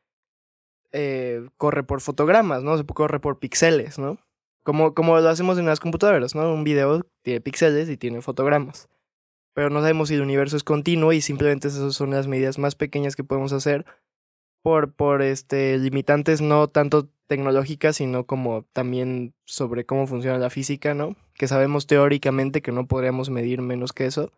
eh, 0.91 1.47
corre 1.57 1.83
por 1.83 2.01
fotogramas, 2.01 2.63
¿no? 2.63 2.75
Se 2.79 2.83
corre 2.83 3.19
por 3.19 3.37
píxeles, 3.37 3.99
¿no? 3.99 4.17
Como, 4.63 4.93
como 4.93 5.19
lo 5.19 5.29
hacemos 5.29 5.57
en 5.57 5.65
las 5.65 5.79
computadoras, 5.79 6.35
¿no? 6.35 6.53
Un 6.53 6.63
video 6.63 7.05
tiene 7.21 7.41
píxeles 7.41 7.89
y 7.89 7.97
tiene 7.97 8.21
fotogramas. 8.21 8.87
Pero 9.53 9.69
no 9.69 9.81
sabemos 9.81 10.09
si 10.09 10.15
el 10.15 10.21
universo 10.21 10.57
es 10.57 10.63
continuo 10.63 11.13
y 11.13 11.21
simplemente 11.21 11.67
esas 11.67 11.93
son 11.93 12.11
las 12.11 12.27
medidas 12.27 12.57
más 12.57 12.75
pequeñas 12.75 13.15
que 13.15 13.23
podemos 13.23 13.53
hacer 13.53 13.85
por, 14.63 14.93
por 14.93 15.21
este, 15.21 15.77
limitantes 15.77 16.41
no 16.41 16.69
tanto 16.69 17.09
tecnológicas, 17.27 17.97
sino 17.97 18.25
como 18.25 18.65
también 18.73 19.33
sobre 19.45 19.85
cómo 19.85 20.07
funciona 20.07 20.37
la 20.37 20.49
física, 20.49 20.93
¿no? 20.93 21.15
Que 21.35 21.47
sabemos 21.47 21.85
teóricamente 21.85 22.61
que 22.61 22.71
no 22.71 22.87
podríamos 22.87 23.29
medir 23.29 23.61
menos 23.61 23.91
que 23.91 24.05
eso. 24.05 24.31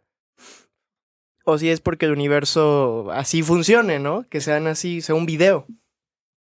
O 1.46 1.58
si 1.58 1.70
es 1.70 1.80
porque 1.80 2.08
el 2.08 2.12
universo 2.12 3.12
así 3.12 3.44
funcione, 3.44 4.00
¿no? 4.00 4.26
Que 4.30 4.42
sean 4.42 4.66
así, 4.68 5.02
sea 5.02 5.16
un 5.16 5.28
video. 5.28 5.68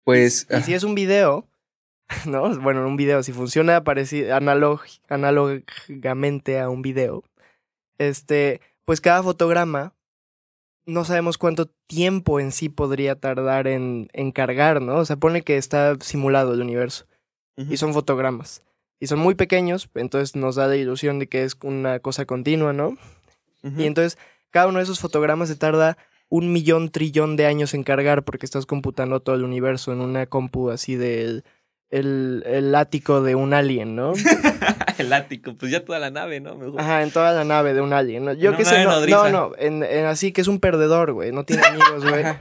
Pues, 0.03 0.47
Y 0.49 0.61
si 0.61 0.73
es 0.73 0.83
un 0.83 0.95
video, 0.95 1.47
¿no? 2.25 2.57
Bueno, 2.59 2.85
un 2.87 2.95
video, 2.95 3.23
si 3.23 3.31
funciona 3.33 3.83
pareci- 3.83 4.31
analog, 4.31 4.81
análogamente 5.09 6.59
a 6.59 6.69
un 6.69 6.81
video, 6.81 7.23
este, 7.97 8.61
pues 8.85 9.01
cada 9.01 9.23
fotograma 9.23 9.93
no 10.85 11.05
sabemos 11.05 11.37
cuánto 11.37 11.67
tiempo 11.87 12.39
en 12.39 12.51
sí 12.51 12.67
podría 12.69 13.15
tardar 13.15 13.67
en, 13.67 14.09
en 14.13 14.31
cargar, 14.31 14.81
¿no? 14.81 14.97
O 14.97 15.05
sea, 15.05 15.15
pone 15.15 15.41
que 15.41 15.57
está 15.57 15.95
simulado 16.01 16.53
el 16.53 16.61
universo 16.61 17.05
y 17.55 17.77
son 17.77 17.93
fotogramas. 17.93 18.63
Y 18.99 19.07
son 19.07 19.19
muy 19.19 19.35
pequeños, 19.35 19.89
entonces 19.95 20.35
nos 20.35 20.55
da 20.55 20.67
la 20.67 20.75
ilusión 20.75 21.19
de 21.19 21.27
que 21.27 21.43
es 21.43 21.55
una 21.63 21.99
cosa 21.99 22.25
continua, 22.25 22.73
¿no? 22.73 22.97
Y 23.81 23.85
entonces 23.85 24.17
cada 24.49 24.67
uno 24.67 24.79
de 24.79 24.83
esos 24.83 24.99
fotogramas 24.99 25.49
se 25.49 25.55
tarda 25.55 25.97
un 26.29 26.51
millón 26.51 26.89
trillón 26.89 27.35
de 27.37 27.45
años 27.45 27.73
en 27.73 27.83
cargar 27.83 28.23
porque 28.23 28.45
estás 28.45 28.65
computando 28.65 29.19
todo 29.21 29.35
el 29.35 29.43
universo 29.43 29.93
en 29.93 30.01
una 30.01 30.25
compu 30.25 30.69
así 30.69 30.95
del 30.95 31.43
el, 31.93 32.43
el 32.47 32.73
ático 32.73 33.21
de 33.21 33.35
un 33.35 33.53
alien, 33.53 33.95
¿no? 33.95 34.13
el 34.97 35.13
ático, 35.13 35.55
pues 35.55 35.71
ya 35.71 35.85
toda 35.85 35.99
la 35.99 36.09
nave, 36.09 36.39
¿no? 36.39 36.55
Mejor. 36.55 36.81
Ajá, 36.81 37.03
en 37.03 37.11
toda 37.11 37.33
la 37.33 37.43
nave 37.43 37.73
de 37.75 37.81
un 37.81 37.93
alien. 37.93 38.25
¿no? 38.25 38.33
Yo 38.33 38.51
En 38.51 38.57
qué 38.57 38.65
sé, 38.65 38.83
no, 38.83 38.89
no, 38.89 38.95
nodriza. 38.95 39.29
no, 39.29 39.51
en, 39.59 39.83
en 39.83 40.05
así 40.05 40.31
que 40.31 40.41
es 40.41 40.47
un 40.47 40.59
perdedor, 40.59 41.13
güey, 41.13 41.31
no 41.31 41.43
tiene 41.45 41.63
amigos, 41.65 42.03
güey. 42.09 42.25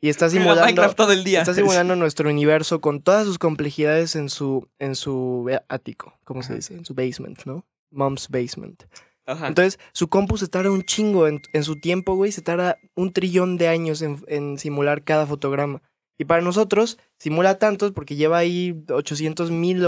Y 0.00 0.10
está 0.10 0.30
simulando 0.30 0.62
Minecraft 0.62 0.96
todo 0.96 1.10
el 1.10 1.24
día. 1.24 1.40
está 1.40 1.54
simulando 1.54 1.96
nuestro 1.96 2.30
universo 2.30 2.80
con 2.80 3.02
todas 3.02 3.26
sus 3.26 3.36
complejidades 3.36 4.14
en 4.14 4.28
su 4.28 4.68
en 4.78 4.94
su 4.94 5.50
ático, 5.68 6.14
¿cómo 6.22 6.44
se 6.44 6.54
dice? 6.54 6.74
En 6.74 6.84
su 6.84 6.94
basement, 6.94 7.44
¿no? 7.46 7.66
Mom's 7.90 8.28
basement. 8.28 8.84
Ajá. 9.26 9.48
Entonces, 9.48 9.80
su 9.92 10.06
compu 10.06 10.36
se 10.36 10.46
tarda 10.46 10.70
un 10.70 10.84
chingo 10.84 11.26
en, 11.26 11.40
en 11.52 11.64
su 11.64 11.80
tiempo, 11.80 12.14
güey. 12.14 12.30
Se 12.30 12.42
tarda 12.42 12.78
un 12.94 13.12
trillón 13.12 13.58
de 13.58 13.66
años 13.66 14.00
en, 14.00 14.22
en 14.28 14.56
simular 14.58 15.02
cada 15.02 15.26
fotograma. 15.26 15.82
Y 16.18 16.24
para 16.24 16.42
nosotros, 16.42 16.98
simula 17.16 17.58
tantos 17.58 17.92
porque 17.92 18.16
lleva 18.16 18.38
ahí 18.38 18.84
800 18.90 19.50
mil, 19.50 19.86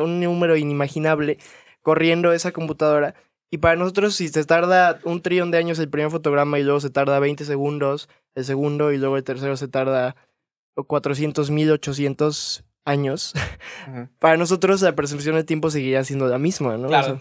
un 0.00 0.20
número 0.20 0.56
inimaginable 0.56 1.38
corriendo 1.82 2.32
esa 2.32 2.52
computadora. 2.52 3.14
Y 3.50 3.58
para 3.58 3.76
nosotros, 3.76 4.14
si 4.14 4.28
se 4.28 4.44
tarda 4.44 5.00
un 5.04 5.20
trillón 5.20 5.50
de 5.50 5.58
años 5.58 5.78
el 5.78 5.90
primer 5.90 6.10
fotograma 6.10 6.58
y 6.58 6.62
luego 6.62 6.80
se 6.80 6.88
tarda 6.88 7.18
20 7.18 7.44
segundos 7.44 8.08
el 8.34 8.44
segundo 8.44 8.92
y 8.92 8.98
luego 8.98 9.16
el 9.16 9.24
tercero 9.24 9.56
se 9.56 9.68
tarda 9.68 10.16
400 10.74 11.50
mil, 11.50 11.70
800 11.70 12.64
años, 12.84 13.34
para 14.18 14.36
nosotros 14.36 14.80
la 14.82 14.94
percepción 14.94 15.34
del 15.36 15.44
tiempo 15.44 15.70
seguiría 15.70 16.02
siendo 16.04 16.28
la 16.28 16.38
misma, 16.38 16.76
¿no? 16.78 16.86
O 16.86 16.90
Claro. 16.90 17.18
sea, 17.18 17.20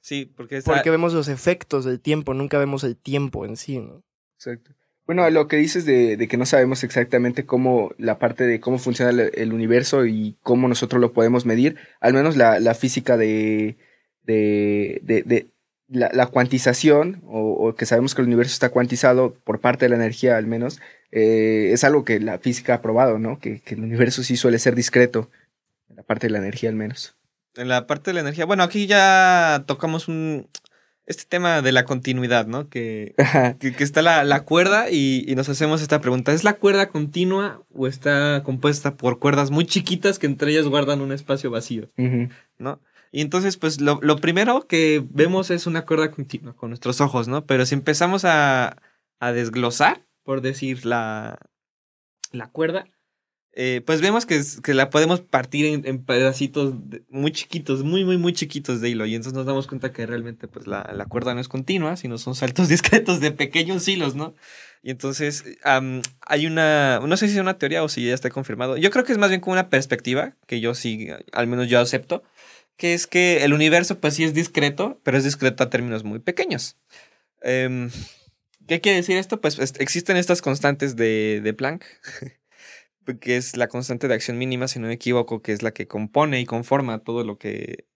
Sí, 0.00 0.24
porque 0.26 0.60
porque 0.62 0.90
vemos 0.90 1.14
los 1.14 1.28
efectos 1.28 1.84
del 1.84 2.00
tiempo, 2.00 2.34
nunca 2.34 2.58
vemos 2.58 2.82
el 2.82 2.96
tiempo 2.96 3.46
en 3.46 3.56
sí, 3.56 3.78
¿no? 3.78 4.02
Exacto. 4.34 4.72
Bueno, 5.06 5.28
lo 5.30 5.48
que 5.48 5.56
dices 5.56 5.84
de, 5.84 6.16
de 6.16 6.28
que 6.28 6.36
no 6.36 6.46
sabemos 6.46 6.84
exactamente 6.84 7.44
cómo 7.44 7.92
la 7.98 8.18
parte 8.18 8.46
de 8.46 8.60
cómo 8.60 8.78
funciona 8.78 9.10
el, 9.10 9.52
universo 9.52 10.06
y 10.06 10.36
cómo 10.42 10.68
nosotros 10.68 11.00
lo 11.00 11.12
podemos 11.12 11.44
medir, 11.44 11.76
al 12.00 12.14
menos 12.14 12.36
la, 12.36 12.60
la 12.60 12.74
física 12.74 13.16
de, 13.16 13.76
de, 14.22 15.00
de, 15.02 15.48
la, 15.88 16.26
cuantización, 16.26 17.20
o, 17.26 17.68
o 17.68 17.74
que 17.74 17.84
sabemos 17.84 18.14
que 18.14 18.22
el 18.22 18.28
universo 18.28 18.52
está 18.52 18.70
cuantizado 18.70 19.34
por 19.44 19.60
parte 19.60 19.86
de 19.86 19.90
la 19.90 19.96
energía 19.96 20.36
al 20.36 20.46
menos, 20.46 20.80
eh, 21.10 21.70
es 21.72 21.82
algo 21.84 22.04
que 22.04 22.20
la 22.20 22.38
física 22.38 22.74
ha 22.74 22.82
probado, 22.82 23.18
¿no? 23.18 23.38
Que, 23.38 23.60
que 23.60 23.74
el 23.74 23.82
universo 23.82 24.22
sí 24.22 24.36
suele 24.36 24.58
ser 24.58 24.74
discreto. 24.74 25.30
en 25.90 25.96
la 25.96 26.02
parte 26.04 26.28
de 26.28 26.32
la 26.32 26.38
energía 26.38 26.70
al 26.70 26.76
menos. 26.76 27.16
En 27.56 27.68
la 27.68 27.86
parte 27.86 28.10
de 28.10 28.14
la 28.14 28.20
energía, 28.20 28.46
bueno, 28.46 28.62
aquí 28.62 28.86
ya 28.86 29.64
tocamos 29.66 30.08
un 30.08 30.48
este 31.06 31.24
tema 31.24 31.62
de 31.62 31.72
la 31.72 31.84
continuidad, 31.84 32.46
¿no? 32.46 32.68
Que, 32.68 33.14
que, 33.60 33.74
está 33.78 34.02
la, 34.02 34.24
la 34.24 34.44
cuerda 34.44 34.90
y, 34.90 35.24
y, 35.26 35.34
nos 35.34 35.48
hacemos 35.48 35.82
esta 35.82 36.00
pregunta. 36.00 36.32
¿Es 36.32 36.44
la 36.44 36.54
cuerda 36.54 36.88
continua 36.88 37.62
o 37.72 37.86
está 37.86 38.42
compuesta 38.44 38.96
por 38.96 39.18
cuerdas 39.18 39.50
muy 39.50 39.66
chiquitas 39.66 40.18
que 40.18 40.26
entre 40.26 40.52
ellas 40.52 40.66
guardan 40.66 41.00
un 41.00 41.12
espacio 41.12 41.50
vacío? 41.50 41.90
¿No? 42.58 42.80
Y 43.10 43.20
entonces, 43.20 43.58
pues 43.58 43.80
lo, 43.80 43.98
lo, 44.02 44.16
primero 44.16 44.66
que 44.66 45.04
vemos 45.10 45.50
es 45.50 45.66
una 45.66 45.84
cuerda 45.84 46.10
continua 46.10 46.54
con 46.56 46.70
nuestros 46.70 47.00
ojos, 47.00 47.28
¿no? 47.28 47.44
Pero 47.44 47.66
si 47.66 47.74
empezamos 47.74 48.24
a, 48.24 48.78
a 49.20 49.32
desglosar, 49.32 50.06
por 50.22 50.40
decir, 50.40 50.86
la, 50.86 51.38
la 52.30 52.48
cuerda, 52.48 52.86
eh, 53.54 53.82
pues 53.84 54.00
vemos 54.00 54.24
que, 54.24 54.40
que, 54.62 54.72
la 54.72 54.88
podemos 54.88 55.20
partir 55.20 55.82
en, 55.84 56.04
pedacitos 56.04 56.74
muy 57.10 57.32
chiquitos, 57.32 57.84
muy, 57.84 58.02
muy, 58.04 58.16
muy 58.16 58.32
chiquitos 58.32 58.80
de 58.80 58.88
hilo. 58.88 59.04
Y 59.04 59.14
entonces 59.14 59.34
nos 59.34 59.44
damos 59.44 59.66
cuenta 59.66 59.92
que 59.92 60.06
realmente 60.06 60.48
pues, 60.48 60.66
la, 60.66 60.90
la 60.94 61.04
cuerda 61.04 61.34
no 61.34 61.40
es 61.40 61.48
continua, 61.48 61.96
sino 61.96 62.16
son 62.16 62.34
saltos 62.34 62.68
discretos 62.70 63.20
de 63.20 63.30
pequeños 63.30 63.86
hilos, 63.86 64.14
¿no? 64.14 64.34
Y 64.82 64.90
entonces 64.90 65.44
hay 65.62 66.46
una, 66.46 67.00
no 67.06 67.16
sé 67.16 67.28
si 67.28 67.34
es 67.34 67.40
una 67.40 67.58
teoría 67.58 67.84
o 67.84 67.88
si 67.88 68.04
ya 68.06 68.14
está 68.14 68.30
confirmado. 68.30 68.76
Yo 68.76 68.90
creo 68.90 69.04
que 69.04 69.12
es 69.12 69.18
más 69.18 69.28
bien 69.28 69.40
como 69.40 69.52
una 69.52 69.68
perspectiva 69.68 70.34
que 70.46 70.60
yo 70.60 70.74
sí, 70.74 71.08
al 71.32 71.46
menos 71.46 71.68
yo 71.68 71.78
acepto, 71.78 72.24
que 72.76 72.94
es 72.94 73.06
que 73.06 73.44
el 73.44 73.52
universo 73.52 74.00
pues 74.00 74.14
sí 74.14 74.24
es 74.24 74.34
discreto, 74.34 75.00
pero 75.04 75.18
es 75.18 75.24
discreto 75.24 75.62
a 75.62 75.70
términos 75.70 76.02
muy 76.02 76.18
pequeños. 76.18 76.78
Em, 77.42 77.90
¿Qué 78.66 78.80
quiere 78.80 78.96
decir 78.96 79.16
esto? 79.18 79.40
Pues 79.40 79.58
existen 79.78 80.16
estas 80.16 80.42
constantes 80.42 80.96
de, 80.96 81.40
de 81.44 81.54
Planck 81.54 81.84
que 83.20 83.36
es 83.36 83.56
la 83.56 83.68
constante 83.68 84.08
de 84.08 84.14
acción 84.14 84.38
mínima, 84.38 84.68
si 84.68 84.78
no 84.78 84.88
me 84.88 84.94
equivoco, 84.94 85.42
que 85.42 85.52
es 85.52 85.62
la 85.62 85.72
que 85.72 85.86
compone 85.86 86.40
y 86.40 86.46
conforma 86.46 86.98
todo 86.98 87.24
lo 87.24 87.38
que 87.38 87.86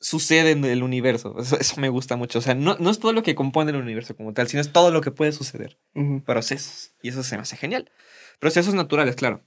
sucede 0.00 0.52
en 0.52 0.64
el 0.64 0.82
universo. 0.82 1.36
Eso, 1.60 1.80
me 1.80 1.88
gusta 1.88 2.16
mucho. 2.16 2.38
O 2.38 2.42
sea, 2.42 2.54
no, 2.54 2.76
no, 2.78 2.90
es 2.90 2.98
todo 2.98 3.12
lo 3.12 3.22
que 3.22 3.34
compone 3.34 3.70
el 3.70 3.78
universo 3.78 4.14
como 4.16 4.32
tal, 4.32 4.48
sino 4.48 4.60
es 4.60 4.72
todo 4.72 4.90
lo 4.90 5.00
que 5.00 5.10
puede 5.10 5.32
suceder. 5.32 5.78
Procesos. 6.24 6.92
Y 7.02 7.08
eso 7.08 7.22
se 7.22 7.36
me 7.36 7.42
hace 7.42 7.56
genial. 7.56 7.90
Procesos 8.38 8.74
naturales, 8.74 9.16
claro. 9.16 9.42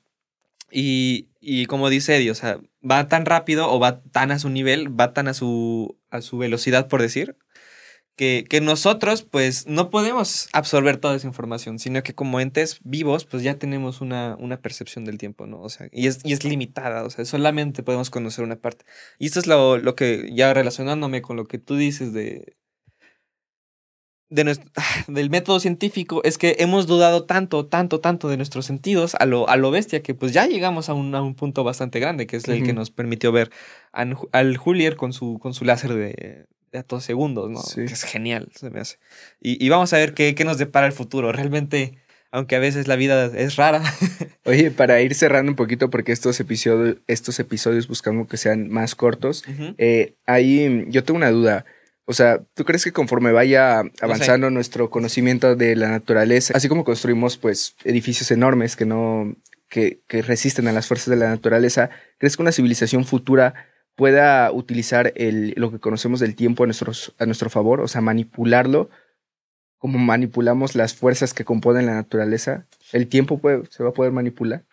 Y, 0.72 1.30
y 1.40 1.66
como 1.66 1.90
dice 1.90 2.18
Eddie, 2.18 2.32
o 2.32 2.36
sea, 2.36 2.60
va 2.90 3.08
tan 3.08 3.26
rápido 3.26 3.72
o 3.72 3.80
va 3.80 4.02
tan 4.02 4.32
a 4.32 4.40
su 4.40 4.50
nivel, 4.50 5.00
va 5.00 5.14
tan 5.14 5.28
a 5.28 5.34
su, 5.34 5.98
a 6.10 6.22
su 6.22 6.38
velocidad, 6.38 6.88
por 6.88 7.02
decir, 7.02 7.38
que, 8.18 8.46
que, 8.50 8.62
nosotros 8.62 9.22
pues 9.22 9.68
no 9.68 9.90
podemos 9.90 10.50
absorber 10.52 10.98
toda 10.98 11.16
esa 11.16 11.28
información, 11.28 11.80
sino 11.80 12.02
que 12.04 12.16
como 12.16 12.40
entes 12.40 12.80
vivos 12.84 13.26
pues 13.26 13.44
ya 13.44 13.58
tenemos 13.60 14.02
una, 14.02 14.36
una 14.40 14.60
percepción 14.60 15.06
del 15.06 15.18
tiempo, 15.18 15.46
¿no? 15.46 15.62
O 15.62 15.70
sea, 15.70 15.88
y 15.92 16.08
es, 16.08 16.20
y 16.26 16.34
es 16.34 16.44
limitada, 16.44 17.04
o 17.04 17.10
sea, 17.10 17.24
solamente 17.26 17.84
podemos 17.84 18.10
conocer 18.10 18.44
una 18.44 18.58
parte. 18.58 18.86
Y 19.20 19.28
esto 19.28 19.40
es 19.40 19.48
lo, 19.48 19.78
lo 19.78 19.96
que 19.96 20.30
ya 20.34 20.54
relacionándome 20.54 21.22
con 21.22 21.38
lo 21.38 21.46
que 21.46 21.60
tú 21.60 21.76
dices 21.76 22.12
de, 22.12 22.58
de 24.30 24.44
nuestro, 24.44 24.72
del 25.08 25.30
método 25.30 25.60
científico, 25.60 26.22
es 26.24 26.40
que 26.40 26.58
hemos 26.60 26.88
dudado 26.88 27.26
tanto, 27.26 27.68
tanto, 27.68 28.00
tanto 28.00 28.30
de 28.30 28.38
nuestros 28.38 28.66
sentidos 28.66 29.16
a 29.16 29.28
lo, 29.28 29.48
a 29.48 29.58
lo 29.58 29.72
bestia 29.72 30.02
que 30.02 30.16
pues 30.16 30.34
ya 30.34 30.48
llegamos 30.48 30.90
a 30.90 30.96
un, 30.96 31.14
a 31.14 31.22
un 31.22 31.36
punto 31.36 31.64
bastante 31.64 32.00
grande, 32.00 32.28
que 32.28 32.38
es 32.38 32.48
el 32.48 32.64
que 32.64 32.74
nos 32.74 32.90
permitió 32.90 33.32
ver 33.32 33.52
al, 33.92 34.18
al 34.32 34.58
Julier 34.58 34.96
con 34.96 35.14
su, 35.14 35.40
con 35.40 35.54
su 35.54 35.66
láser 35.66 35.94
de 35.94 36.48
de 36.72 36.80
a 36.80 36.84
todos 36.84 37.04
segundos, 37.04 37.50
¿no? 37.50 37.62
Sí. 37.62 37.82
es 37.82 38.04
genial, 38.04 38.50
se 38.56 38.70
me 38.70 38.80
hace. 38.80 38.98
Y, 39.42 39.64
y, 39.64 39.70
vamos 39.70 39.94
a 39.94 39.98
ver 39.98 40.14
qué, 40.14 40.36
qué 40.36 40.46
nos 40.46 40.58
depara 40.58 40.88
el 40.88 40.94
futuro. 40.94 41.32
Realmente, 41.32 41.98
aunque 42.32 42.56
a 42.56 42.60
veces 42.60 42.88
la 42.88 42.96
vida 42.96 43.26
es 43.26 43.56
rara. 43.56 43.82
Oye, 44.46 44.72
para 44.72 45.02
ir 45.02 45.16
cerrando 45.16 45.52
un 45.52 45.56
poquito, 45.56 45.90
porque 45.90 46.12
estos 46.12 46.40
episodios, 46.40 46.98
estos 47.08 47.40
episodios 47.40 47.88
buscamos 47.88 48.28
que 48.28 48.38
sean 48.38 48.70
más 48.70 48.96
cortos, 48.96 49.44
eh, 49.78 50.16
ahí 50.26 50.86
yo 50.90 51.04
tengo 51.04 51.18
una 51.18 51.32
duda. 51.32 51.66
O 52.06 52.14
sea, 52.14 52.42
¿tú 52.54 52.64
crees 52.64 52.86
que 52.86 52.94
conforme 52.94 53.34
vaya 53.34 53.82
avanzando 54.02 54.50
nuestro 54.50 54.90
conocimiento 54.90 55.58
de 55.58 55.76
la 55.76 55.90
naturaleza, 55.90 56.54
así 56.56 56.70
como 56.70 56.86
construimos 56.86 57.38
pues 57.38 57.76
edificios 57.84 58.32
enormes 58.32 58.78
que 58.78 58.86
no, 58.86 59.36
que, 59.70 60.00
que 60.08 60.22
resisten 60.22 60.70
a 60.70 60.72
las 60.72 60.88
fuerzas 60.88 61.10
de 61.10 61.18
la 61.18 61.28
naturaleza, 61.28 61.90
¿crees 62.18 62.38
que 62.38 62.44
una 62.44 62.54
civilización 62.54 63.04
futura 63.04 63.67
pueda 63.98 64.52
utilizar 64.52 65.12
el, 65.16 65.56
lo 65.58 65.72
que 65.72 65.80
conocemos 65.80 66.20
del 66.20 66.36
tiempo 66.36 66.64
a, 66.64 66.68
nuestros, 66.68 67.16
a 67.18 67.26
nuestro 67.26 67.50
favor, 67.50 67.82
o 67.82 67.88
sea, 67.88 68.00
manipularlo 68.00 68.90
como 69.80 69.98
manipulamos 69.98 70.76
las 70.76 70.96
fuerzas 70.96 71.34
que 71.34 71.46
componen 71.46 71.88
la 71.88 71.96
naturaleza. 71.96 72.68
¿El 72.94 73.08
tiempo 73.08 73.40
puede, 73.40 73.66
se 73.70 73.84
va 73.84 73.90
a 73.90 73.94
poder 73.94 74.12
manipular? 74.12 74.64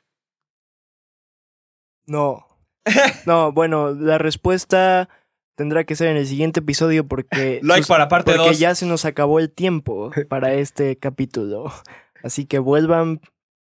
No. 2.06 2.46
No, 3.26 3.50
bueno, 3.52 3.92
la 3.92 4.18
respuesta 4.18 5.08
tendrá 5.56 5.84
que 5.84 5.96
ser 5.96 6.08
en 6.08 6.18
el 6.18 6.26
siguiente 6.26 6.60
episodio 6.60 7.06
porque, 7.08 7.60
like 7.62 7.87
para 7.87 8.08
parte 8.08 8.34
porque 8.37 8.54
ya 8.56 8.74
se 8.74 8.84
nos 8.84 9.06
acabó 9.06 9.38
el 9.38 9.50
tiempo 9.50 10.10
para 10.28 10.52
este 10.52 10.98
capítulo. 10.98 11.72
Así 12.22 12.44
que 12.44 12.58
vuelvan 12.58 13.22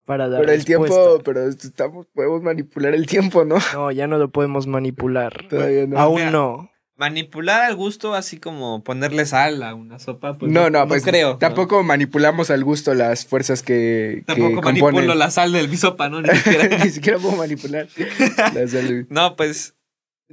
para 0.08 0.26
dar 0.26 0.40
Pero 0.40 0.52
el 0.52 0.64
tiempo, 0.64 1.20
pero 1.22 1.46
estamos, 1.46 2.06
podemos 2.14 2.42
manipular 2.42 2.94
el 2.94 3.06
tiempo, 3.06 3.44
¿no? 3.44 3.58
No, 3.74 3.92
ya 3.92 4.06
no 4.06 4.16
lo 4.16 4.30
podemos 4.30 4.66
manipular. 4.66 5.46
Todavía 5.50 5.86
no. 5.86 5.98
Aún 5.98 6.32
no. 6.32 6.70
Manipular 6.96 7.60
al 7.60 7.76
gusto, 7.76 8.14
así 8.14 8.38
como 8.38 8.82
ponerle 8.82 9.26
sal 9.26 9.62
a 9.62 9.74
una 9.74 9.98
sopa, 9.98 10.38
pues 10.38 10.50
no, 10.50 10.70
no, 10.70 10.88
pues 10.88 11.04
creo. 11.04 11.36
Tampoco 11.36 11.82
manipulamos 11.82 12.50
al 12.50 12.64
gusto 12.64 12.94
las 12.94 13.26
fuerzas 13.26 13.62
que. 13.62 14.24
Tampoco 14.26 14.62
manipulo 14.62 15.14
la 15.14 15.30
sal 15.30 15.52
del 15.52 15.76
sopa, 15.76 16.08
¿no? 16.08 16.22
Ni 16.22 16.34
siquiera, 16.34 16.78
Ni 16.84 16.90
siquiera 16.90 17.18
puedo 17.18 17.36
manipular 17.36 17.86
la 18.54 18.66
sal. 18.66 19.06
No, 19.10 19.36
pues. 19.36 19.76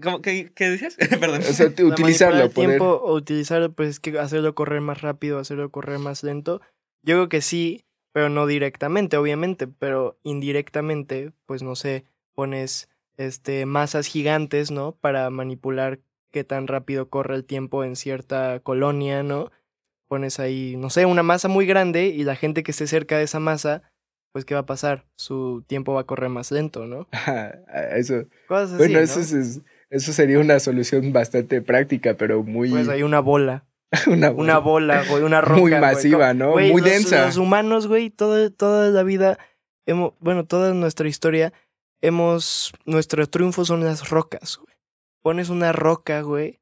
¿Cómo, 0.02 0.22
qué, 0.22 0.52
¿Qué 0.56 0.70
decías? 0.70 0.96
Perdón. 0.96 1.42
O 1.42 1.54
sea, 1.54 1.68
utilizarlo. 1.68 2.46
El 2.46 2.54
tiempo, 2.54 2.86
o 2.86 3.14
utilizarlo, 3.14 3.74
pues 3.74 3.90
es 3.90 4.00
que 4.00 4.18
hacerlo 4.18 4.56
correr 4.56 4.80
más 4.80 5.02
rápido, 5.02 5.38
hacerlo 5.38 5.70
correr 5.70 6.00
más 6.00 6.24
lento. 6.24 6.62
Yo 7.04 7.16
creo 7.16 7.30
que 7.30 7.42
sí, 7.42 7.85
pero 8.16 8.30
no 8.30 8.48
directamente, 8.48 9.18
obviamente, 9.18 9.68
pero 9.68 10.18
indirectamente, 10.24 11.34
pues 11.46 11.64
no 11.64 11.76
sé, 11.76 12.06
pones 12.34 12.88
este 13.18 13.66
masas 13.66 14.08
gigantes, 14.08 14.72
¿no? 14.72 14.94
Para 14.94 15.30
manipular 15.30 16.00
qué 16.32 16.46
tan 16.46 16.68
rápido 16.68 17.10
corre 17.10 17.36
el 17.36 17.44
tiempo 17.44 17.84
en 17.84 17.98
cierta 17.98 18.62
colonia, 18.62 19.22
¿no? 19.22 19.52
Pones 20.08 20.40
ahí, 20.40 20.78
no 20.78 20.90
sé, 20.90 21.06
una 21.06 21.24
masa 21.24 21.50
muy 21.50 21.66
grande 21.66 22.06
y 22.06 22.24
la 22.24 22.38
gente 22.38 22.64
que 22.64 22.72
esté 22.72 22.88
cerca 22.88 23.18
de 23.18 23.26
esa 23.26 23.42
masa, 23.42 23.82
pues 24.32 24.46
¿qué 24.46 24.54
va 24.54 24.62
a 24.62 24.66
pasar? 24.66 25.04
Su 25.18 25.66
tiempo 25.68 25.94
va 25.94 26.00
a 26.00 26.06
correr 26.06 26.30
más 26.30 26.54
lento, 26.54 26.86
¿no? 26.86 27.10
eso. 27.98 28.30
bueno, 28.48 29.00
eso, 29.00 29.20
es, 29.20 29.60
eso 29.90 30.14
sería 30.14 30.40
una 30.40 30.62
solución 30.62 31.12
bastante 31.12 31.62
práctica, 31.62 32.14
pero 32.14 32.44
muy... 32.44 32.70
Pues 32.70 32.88
hay 32.88 33.04
una 33.04 33.20
bola. 33.20 33.66
una, 34.08 34.32
una, 34.32 34.58
bola, 34.60 35.04
güey, 35.10 35.24
una 35.24 35.42
roca. 35.42 35.62
Muy 35.62 35.72
masiva, 35.72 36.34
¿no? 36.34 36.52
muy 36.52 36.82
densa. 36.82 37.26
Los 37.26 37.38
humanos, 37.38 37.88
güey, 37.88 38.10
toda, 38.10 38.50
toda 38.50 38.90
la 38.90 39.04
vida, 39.04 39.38
hemos, 39.86 40.14
bueno, 40.20 40.46
toda 40.46 40.74
nuestra 40.74 41.08
historia, 41.08 41.54
hemos, 42.02 42.74
nuestro 42.86 43.28
triunfo 43.28 43.66
son 43.66 43.84
las 43.84 44.10
rocas, 44.10 44.58
güey. 44.58 44.76
Pones 45.22 45.50
una 45.50 45.72
roca, 45.72 46.22
güey. 46.22 46.60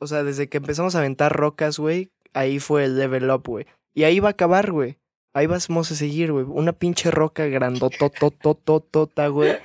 O 0.00 0.06
sea, 0.06 0.24
desde 0.24 0.48
que 0.48 0.58
empezamos 0.58 0.94
a 0.94 0.98
aventar 0.98 1.32
rocas, 1.34 1.78
güey, 1.78 2.10
ahí 2.32 2.58
fue 2.58 2.84
el 2.84 2.98
level 2.98 3.30
up, 3.30 3.44
güey. 3.46 3.66
Y 3.94 4.04
ahí 4.04 4.18
va 4.20 4.28
a 4.28 4.32
acabar, 4.32 4.72
güey. 4.72 4.98
Ahí 5.32 5.46
vamos 5.46 5.90
a 5.90 5.94
seguir, 5.94 6.32
güey. 6.32 6.44
Una 6.48 6.72
pinche 6.72 7.10
roca 7.10 7.46
grandototototota, 7.46 9.28
güey 9.28 9.56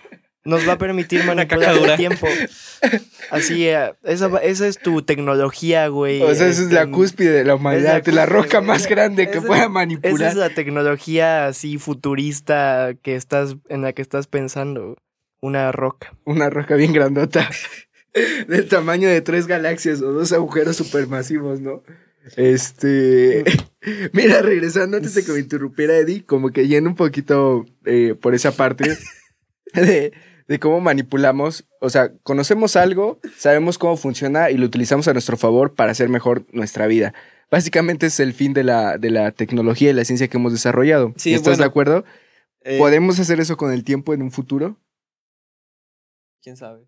nos 0.49 0.67
va 0.67 0.73
a 0.73 0.77
permitir 0.77 1.23
manipular 1.25 1.75
el 1.77 1.95
tiempo. 1.95 2.27
Así, 3.31 3.67
eh, 3.67 3.93
esa, 4.03 4.27
esa, 4.39 4.67
es 4.67 4.79
tu 4.79 5.01
tecnología, 5.01 5.87
güey. 5.87 6.21
O 6.21 6.33
sea, 6.35 6.47
esa 6.47 6.63
es 6.63 6.71
la 6.71 6.81
este, 6.81 6.91
cúspide 6.91 7.31
de 7.31 7.45
la 7.45 7.55
humanidad, 7.55 8.05
la, 8.05 8.13
la 8.13 8.25
roca 8.25 8.61
más 8.61 8.87
grande 8.87 9.29
que 9.29 9.41
pueda 9.41 9.69
manipular. 9.69 10.13
Esa 10.13 10.29
es 10.29 10.35
la 10.35 10.49
tecnología 10.49 11.47
así 11.47 11.77
futurista 11.77 12.93
que 13.01 13.15
estás, 13.15 13.55
en 13.69 13.81
la 13.81 13.93
que 13.93 14.01
estás 14.01 14.27
pensando. 14.27 14.97
Una 15.41 15.71
roca. 15.71 16.13
Una 16.25 16.49
roca 16.49 16.75
bien 16.75 16.91
grandota. 16.91 17.49
del 18.47 18.67
tamaño 18.67 19.07
de 19.07 19.21
tres 19.21 19.47
galaxias 19.47 20.01
o 20.01 20.11
dos 20.11 20.31
agujeros 20.31 20.75
supermasivos, 20.75 21.61
¿no? 21.61 21.83
Este. 22.35 23.43
Mira, 24.13 24.41
regresando 24.41 24.97
antes 24.97 25.15
de 25.15 25.23
que 25.23 25.31
me 25.31 25.39
interrumpiera 25.39 25.97
Eddie, 25.97 26.25
como 26.25 26.49
que 26.49 26.67
yendo 26.67 26.89
un 26.89 26.95
poquito 26.95 27.65
eh, 27.85 28.15
por 28.19 28.35
esa 28.35 28.51
parte 28.51 28.97
de 29.73 30.13
de 30.49 30.59
cómo 30.59 30.81
manipulamos, 30.81 31.65
o 31.79 31.91
sea, 31.91 32.11
conocemos 32.23 32.75
algo, 32.75 33.19
sabemos 33.37 33.77
cómo 33.77 33.95
funciona 33.97 34.49
y 34.49 34.57
lo 34.57 34.65
utilizamos 34.65 35.07
a 35.07 35.13
nuestro 35.13 35.37
favor 35.37 35.75
para 35.75 35.91
hacer 35.91 36.09
mejor 36.09 36.43
nuestra 36.51 36.87
vida. 36.87 37.13
Básicamente 37.51 38.07
es 38.07 38.19
el 38.19 38.33
fin 38.33 38.53
de 38.53 38.63
la, 38.63 38.97
de 38.97 39.11
la 39.11 39.31
tecnología 39.31 39.91
y 39.91 39.93
la 39.93 40.05
ciencia 40.05 40.27
que 40.27 40.37
hemos 40.37 40.51
desarrollado. 40.51 41.13
¿Estás 41.23 41.59
de 41.59 41.63
acuerdo? 41.63 42.03
Eh, 42.61 42.79
¿Podemos 42.79 43.19
hacer 43.19 43.39
eso 43.39 43.57
con 43.57 43.71
el 43.71 43.83
tiempo 43.83 44.11
en 44.15 44.23
un 44.23 44.31
futuro? 44.31 44.79
¿Quién 46.41 46.57
sabe? 46.57 46.87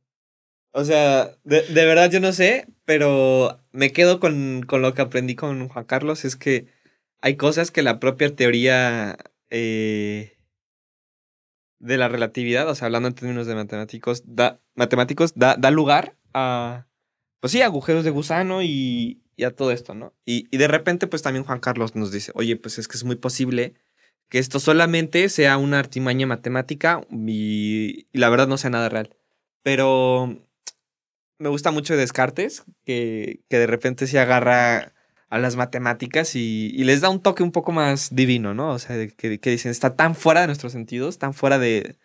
O 0.71 0.84
sea, 0.84 1.38
de, 1.43 1.62
verdad 1.86 2.10
yo 2.10 2.19
no 2.19 2.34
sé, 2.34 2.65
pero 2.86 3.60
me 3.71 3.91
quedo 3.91 4.19
con, 4.19 4.63
con, 4.67 4.82
lo 4.82 4.95
que 4.95 5.04
aprendí 5.04 5.36
con 5.36 5.69
Juan 5.69 5.86
Carlos, 5.86 6.26
es 6.26 6.36
que 6.36 6.65
hay 7.21 7.36
cosas 7.36 7.69
que 7.69 7.84
la 7.84 8.00
propia 8.00 8.36
teoría... 8.36 9.17
Eh, 9.52 10.36
de 11.82 11.98
la 11.98 12.08
relatividad, 12.08 12.70
o 12.70 12.76
sea, 12.76 12.86
hablando 12.86 13.10
en 13.10 13.15
términos 13.15 13.48
de 13.48 13.56
matemáticos, 13.56 14.24
da, 14.26 14.62
matemáticos, 14.76 15.34
da, 15.36 15.56
da 15.58 15.72
lugar 15.72 16.15
a, 16.34 16.86
pues 17.39 17.52
sí, 17.52 17.62
agujeros 17.62 18.04
de 18.04 18.12
gusano 18.12 18.62
y, 18.62 19.24
y 19.36 19.44
a 19.44 19.56
todo 19.56 19.72
esto, 19.72 19.96
¿no? 19.96 20.13
Y, 20.24 20.48
y, 20.52 20.58
de 20.58 20.67
repente, 20.67 21.08
pues 21.08 21.24
también 21.24 21.44
Juan 21.44 21.60
Carlos 21.60 21.96
nos 21.96 22.12
dice, 22.12 22.32
oye, 22.36 22.56
pues 22.56 22.78
es 22.78 22.88
que 22.88 22.98
es 22.98 23.04
muy 23.04 23.15
posible 23.15 23.74
que 24.30 24.38
esto 24.38 24.60
solamente 24.60 25.28
sea 25.28 25.58
una 25.58 25.80
artimaña 25.80 26.28
matemática 26.28 27.02
y, 27.12 28.08
y 28.13 28.17
la 28.20 28.30
verdad 28.30 28.48
no 28.48 28.58
sea 28.58 28.70
nada 28.70 28.88
real. 28.88 29.15
Pero 29.63 30.48
me 31.39 31.50
gusta 31.50 31.72
mucho 31.72 31.98
Descartes, 31.98 32.63
que, 32.86 33.41
que 33.50 33.58
de 33.58 33.67
repente 33.67 34.06
se 34.06 34.20
agarra 34.20 34.94
a 35.32 35.39
las 35.39 35.56
matemáticas 35.56 36.36
y, 36.36 36.72
y, 36.76 36.84
les 36.84 37.00
da 37.02 37.10
un 37.10 37.22
toque 37.22 37.41
un 37.41 37.54
poco 37.54 37.72
más 37.72 38.13
divino, 38.13 38.54
¿no? 38.54 38.72
O 38.72 38.80
sea, 38.80 38.98
que, 39.08 39.39
que 39.39 39.50
dicen, 39.50 39.72
está 39.72 39.96
tan 39.96 40.13
fuera 40.13 40.41
de 40.41 40.48
nuestros 40.48 40.74
sentidos, 40.74 41.20
tan 41.20 41.34
fuera 41.34 41.58
de, 41.58 41.96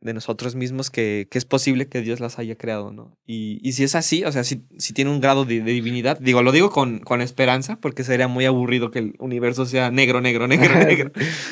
de 0.00 0.14
nosotros 0.14 0.54
mismos 0.54 0.88
que, 0.88 1.26
que, 1.28 1.36
es 1.36 1.44
posible 1.44 1.88
que 1.88 2.00
Dios 2.00 2.20
las 2.20 2.38
haya 2.38 2.54
creado, 2.54 2.92
¿no? 2.92 3.18
Y, 3.26 3.58
y 3.68 3.72
si 3.72 3.82
es 3.82 3.96
así, 3.96 4.22
o 4.22 4.30
sea, 4.30 4.44
si, 4.44 4.62
si 4.78 4.92
tiene 4.92 5.10
un 5.10 5.20
grado 5.20 5.44
de, 5.44 5.62
de, 5.62 5.72
divinidad, 5.72 6.20
digo, 6.20 6.44
lo 6.44 6.52
digo 6.52 6.70
con, 6.70 7.00
con 7.00 7.20
esperanza, 7.20 7.76
porque 7.80 8.04
sería 8.04 8.28
muy 8.28 8.46
aburrido 8.46 8.92
que 8.92 9.00
el 9.00 9.14
universo 9.18 9.66
sea 9.66 9.90
negro, 9.90 10.20
negro, 10.20 10.46
negro, 10.46 10.78
negro. 10.78 11.10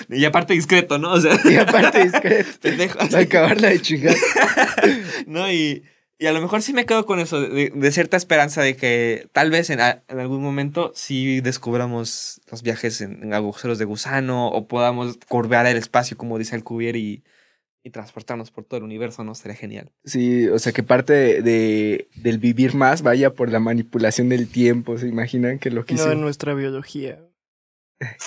y 0.08 0.24
aparte 0.24 0.54
discreto, 0.54 0.98
¿no? 0.98 1.14
O 1.14 1.20
sea, 1.20 1.36
y 1.44 1.56
aparte 1.56 2.04
discreto. 2.04 2.48
Pendejo. 2.62 2.98
Acabarla 3.00 3.70
de 3.70 3.82
chingar. 3.82 4.14
no, 5.26 5.50
y... 5.52 5.82
Y 6.20 6.26
a 6.26 6.32
lo 6.32 6.40
mejor 6.40 6.62
sí 6.62 6.72
me 6.72 6.84
quedo 6.84 7.06
con 7.06 7.20
eso, 7.20 7.40
de, 7.40 7.70
de 7.72 7.92
cierta 7.92 8.16
esperanza 8.16 8.60
de 8.60 8.74
que 8.74 9.28
tal 9.32 9.52
vez 9.52 9.70
en, 9.70 9.80
a, 9.80 10.02
en, 10.08 10.18
algún 10.18 10.42
momento 10.42 10.90
sí 10.94 11.40
descubramos 11.40 12.40
los 12.50 12.62
viajes 12.62 13.00
en, 13.00 13.22
en, 13.22 13.34
agujeros 13.34 13.78
de 13.78 13.84
gusano 13.84 14.48
o 14.48 14.66
podamos 14.66 15.16
curvear 15.28 15.66
el 15.66 15.76
espacio, 15.76 16.16
como 16.16 16.36
dice 16.36 16.56
el 16.56 16.64
Cuvier, 16.64 16.96
y, 16.96 17.22
y 17.84 17.90
transportarnos 17.90 18.50
por 18.50 18.64
todo 18.64 18.78
el 18.78 18.84
universo, 18.84 19.22
¿no? 19.22 19.36
Sería 19.36 19.56
genial. 19.56 19.92
Sí, 20.04 20.48
o 20.48 20.58
sea, 20.58 20.72
que 20.72 20.82
parte 20.82 21.12
de, 21.12 21.42
de, 21.42 22.08
del 22.16 22.38
vivir 22.38 22.74
más 22.74 23.02
vaya 23.02 23.32
por 23.32 23.52
la 23.52 23.60
manipulación 23.60 24.28
del 24.28 24.48
tiempo, 24.48 24.98
¿se 24.98 25.06
imaginan 25.06 25.60
que 25.60 25.70
lo 25.70 25.84
que 25.84 25.94
No, 25.94 26.10
en 26.10 26.20
nuestra 26.20 26.54
biología. 26.54 27.20
No. 28.00 28.08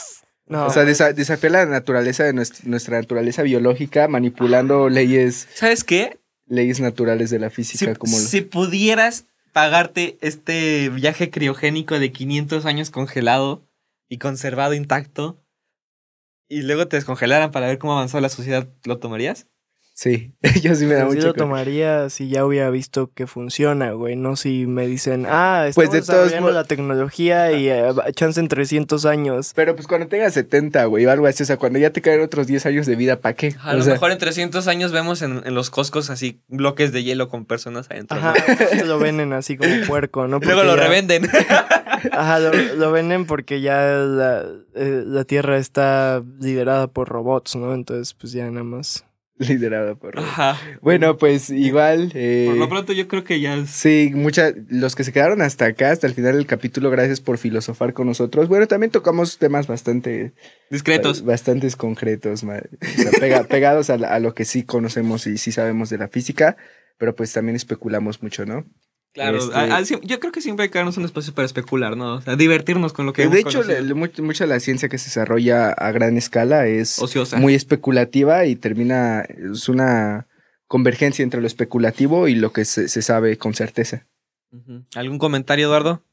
O 0.67 0.69
sea, 0.69 0.83
desa 0.83 1.13
desafiar 1.13 1.53
la 1.53 1.65
naturaleza 1.65 2.25
de 2.25 2.33
nuestra, 2.33 2.69
nuestra 2.69 2.97
naturaleza 2.97 3.41
biológica 3.41 4.09
manipulando 4.09 4.89
leyes. 4.89 5.47
¿Sabes 5.53 5.85
qué? 5.85 6.20
Leyes 6.47 6.79
naturales 6.79 7.29
de 7.29 7.39
la 7.39 7.49
física. 7.49 7.93
Si, 7.93 7.99
como 7.99 8.17
lo... 8.17 8.23
si 8.23 8.41
pudieras 8.41 9.25
pagarte 9.53 10.17
este 10.21 10.89
viaje 10.89 11.29
criogénico 11.29 11.99
de 11.99 12.11
500 12.11 12.65
años 12.65 12.89
congelado 12.89 13.67
y 14.07 14.17
conservado 14.17 14.73
intacto 14.73 15.41
y 16.47 16.63
luego 16.63 16.87
te 16.87 16.97
descongelaran 16.97 17.51
para 17.51 17.67
ver 17.67 17.77
cómo 17.77 17.93
avanzó 17.93 18.19
la 18.19 18.29
sociedad, 18.29 18.67
¿lo 18.83 18.99
tomarías? 18.99 19.47
Sí, 20.03 20.33
yo 20.63 20.73
sí 20.73 20.87
me 20.87 20.95
da 20.95 21.01
Yo 21.01 21.09
mucho. 21.09 21.27
lo 21.27 21.33
tomaría 21.35 22.09
si 22.09 22.27
ya 22.27 22.43
hubiera 22.43 22.71
visto 22.71 23.11
que 23.13 23.27
funciona, 23.27 23.91
güey. 23.91 24.15
No 24.15 24.35
si 24.35 24.65
me 24.65 24.87
dicen, 24.87 25.27
ah, 25.29 25.65
estamos 25.67 25.75
Pues 25.75 25.91
de 25.91 25.99
todos 25.99 26.07
desarrollando 26.23 26.41
modos- 26.49 26.55
la 26.55 26.63
tecnología 26.63 27.51
y 27.51 27.69
eh, 27.69 27.83
chance 28.15 28.39
en 28.39 28.47
300 28.47 29.05
años. 29.05 29.51
Pero 29.55 29.75
pues 29.75 29.85
cuando 29.87 30.07
tengas 30.07 30.33
70, 30.33 30.85
güey, 30.85 31.05
o 31.05 31.11
algo 31.11 31.27
así, 31.27 31.43
o 31.43 31.45
sea, 31.45 31.57
cuando 31.57 31.77
ya 31.77 31.91
te 31.91 32.01
caen 32.01 32.19
otros 32.21 32.47
10 32.47 32.65
años 32.65 32.87
de 32.87 32.95
vida, 32.95 33.19
¿para 33.19 33.35
qué? 33.35 33.53
A 33.61 33.73
o 33.73 33.77
lo 33.77 33.83
sea, 33.83 33.93
mejor 33.93 34.11
en 34.11 34.17
300 34.17 34.67
años 34.67 34.91
vemos 34.91 35.21
en, 35.21 35.43
en 35.45 35.53
los 35.53 35.69
coscos 35.69 36.09
así 36.09 36.41
bloques 36.47 36.91
de 36.91 37.03
hielo 37.03 37.29
con 37.29 37.45
personas 37.45 37.85
adentro. 37.91 38.17
Ajá, 38.17 38.33
¿no? 38.79 38.85
lo 38.85 38.97
venden 38.97 39.33
así 39.33 39.55
como 39.55 39.69
puerco, 39.85 40.27
¿no? 40.27 40.39
Luego 40.41 40.63
lo 40.63 40.77
ya- 40.77 40.81
revenden. 40.83 41.29
Ajá, 42.11 42.39
lo, 42.39 42.51
lo 42.53 42.91
venden 42.91 43.25
porque 43.27 43.61
ya 43.61 43.79
la, 43.83 44.45
eh, 44.73 45.03
la 45.05 45.25
Tierra 45.25 45.57
está 45.59 46.23
liderada 46.39 46.87
por 46.87 47.07
robots, 47.07 47.55
¿no? 47.55 47.75
Entonces, 47.75 48.15
pues 48.15 48.33
ya 48.33 48.49
nada 48.49 48.63
más. 48.63 49.05
liderada 49.47 49.95
por... 49.95 50.17
Ajá. 50.19 50.57
Bueno, 50.81 51.17
pues 51.17 51.49
igual... 51.49 52.11
eh, 52.15 52.45
Por 52.47 52.57
lo 52.57 52.69
pronto 52.69 52.93
yo 52.93 53.07
creo 53.07 53.23
que 53.23 53.39
ya 53.39 53.55
es... 53.55 53.69
Sí, 53.69 54.11
muchas, 54.13 54.53
los 54.69 54.95
que 54.95 55.03
se 55.03 55.11
quedaron 55.11 55.41
hasta 55.41 55.65
acá, 55.65 55.91
hasta 55.91 56.07
el 56.07 56.13
final 56.13 56.33
del 56.35 56.45
capítulo, 56.45 56.89
gracias 56.89 57.19
por 57.21 57.37
filosofar 57.37 57.93
con 57.93 58.07
nosotros. 58.07 58.47
Bueno, 58.47 58.67
también 58.67 58.91
tocamos 58.91 59.37
temas 59.37 59.67
bastante, 59.67 60.33
discretos. 60.69 61.23
bastantes 61.25 61.75
concretos, 61.75 62.43
o 62.43 62.47
sea, 62.47 63.11
pega- 63.19 63.43
pegados 63.49 63.89
a 63.89 64.19
lo 64.19 64.33
que 64.33 64.45
sí 64.45 64.63
conocemos 64.63 65.27
y 65.27 65.37
sí 65.37 65.51
sabemos 65.51 65.89
de 65.89 65.97
la 65.97 66.07
física, 66.07 66.57
pero 66.97 67.15
pues 67.15 67.33
también 67.33 67.55
especulamos 67.55 68.21
mucho, 68.21 68.45
¿no? 68.45 68.65
Claro, 69.13 69.39
Este- 69.39 69.55
a- 69.55 69.77
a- 69.77 69.85
sí, 69.85 69.97
yo 70.03 70.19
creo 70.21 70.31
que 70.31 70.39
siempre 70.41 70.63
hay 70.63 70.69
que 70.69 70.77
darnos 70.79 70.95
un 70.97 71.03
espacio 71.05 71.33
para 71.33 71.45
especular, 71.45 71.97
¿no? 71.97 72.15
O 72.15 72.21
sea, 72.21 72.35
divertirnos 72.37 72.93
con 72.93 73.05
lo 73.05 73.11
que 73.13 73.27
de 73.27 73.39
hecho, 73.39 73.61
mucha 74.23 74.45
de 74.45 74.47
la 74.49 74.59
ciencia 74.61 74.87
que 74.87 74.97
se 74.97 75.05
desarrolla 75.05 75.71
a 75.71 75.91
gran 75.91 76.15
escala 76.17 76.65
es 76.67 76.97
Ociosa. 76.99 77.37
muy 77.37 77.53
especulativa 77.53 78.45
y 78.45 78.55
termina, 78.55 79.21
es 79.21 79.67
una 79.67 80.27
convergencia 80.67 81.23
entre 81.23 81.41
lo 81.41 81.47
especulativo 81.47 82.29
y 82.29 82.35
lo 82.35 82.53
que 82.53 82.63
se, 82.63 82.87
se 82.87 83.01
sabe 83.01 83.37
con 83.37 83.53
certeza. 83.53 84.07
¿Algún 84.95 85.17
comentario, 85.17 85.67
Eduardo? 85.67 86.03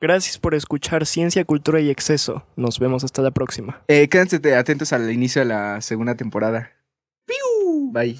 Gracias 0.00 0.38
por 0.38 0.54
escuchar 0.54 1.06
Ciencia, 1.06 1.44
Cultura 1.44 1.80
y 1.80 1.88
Exceso. 1.90 2.46
Nos 2.56 2.78
vemos 2.78 3.02
hasta 3.04 3.20
la 3.22 3.30
próxima. 3.30 3.82
Eh, 3.88 4.08
quédense 4.08 4.36
atentos 4.54 4.92
al 4.92 5.10
inicio 5.10 5.40
de 5.40 5.46
la 5.46 5.80
segunda 5.80 6.14
temporada. 6.14 6.70
Bye. 7.90 8.18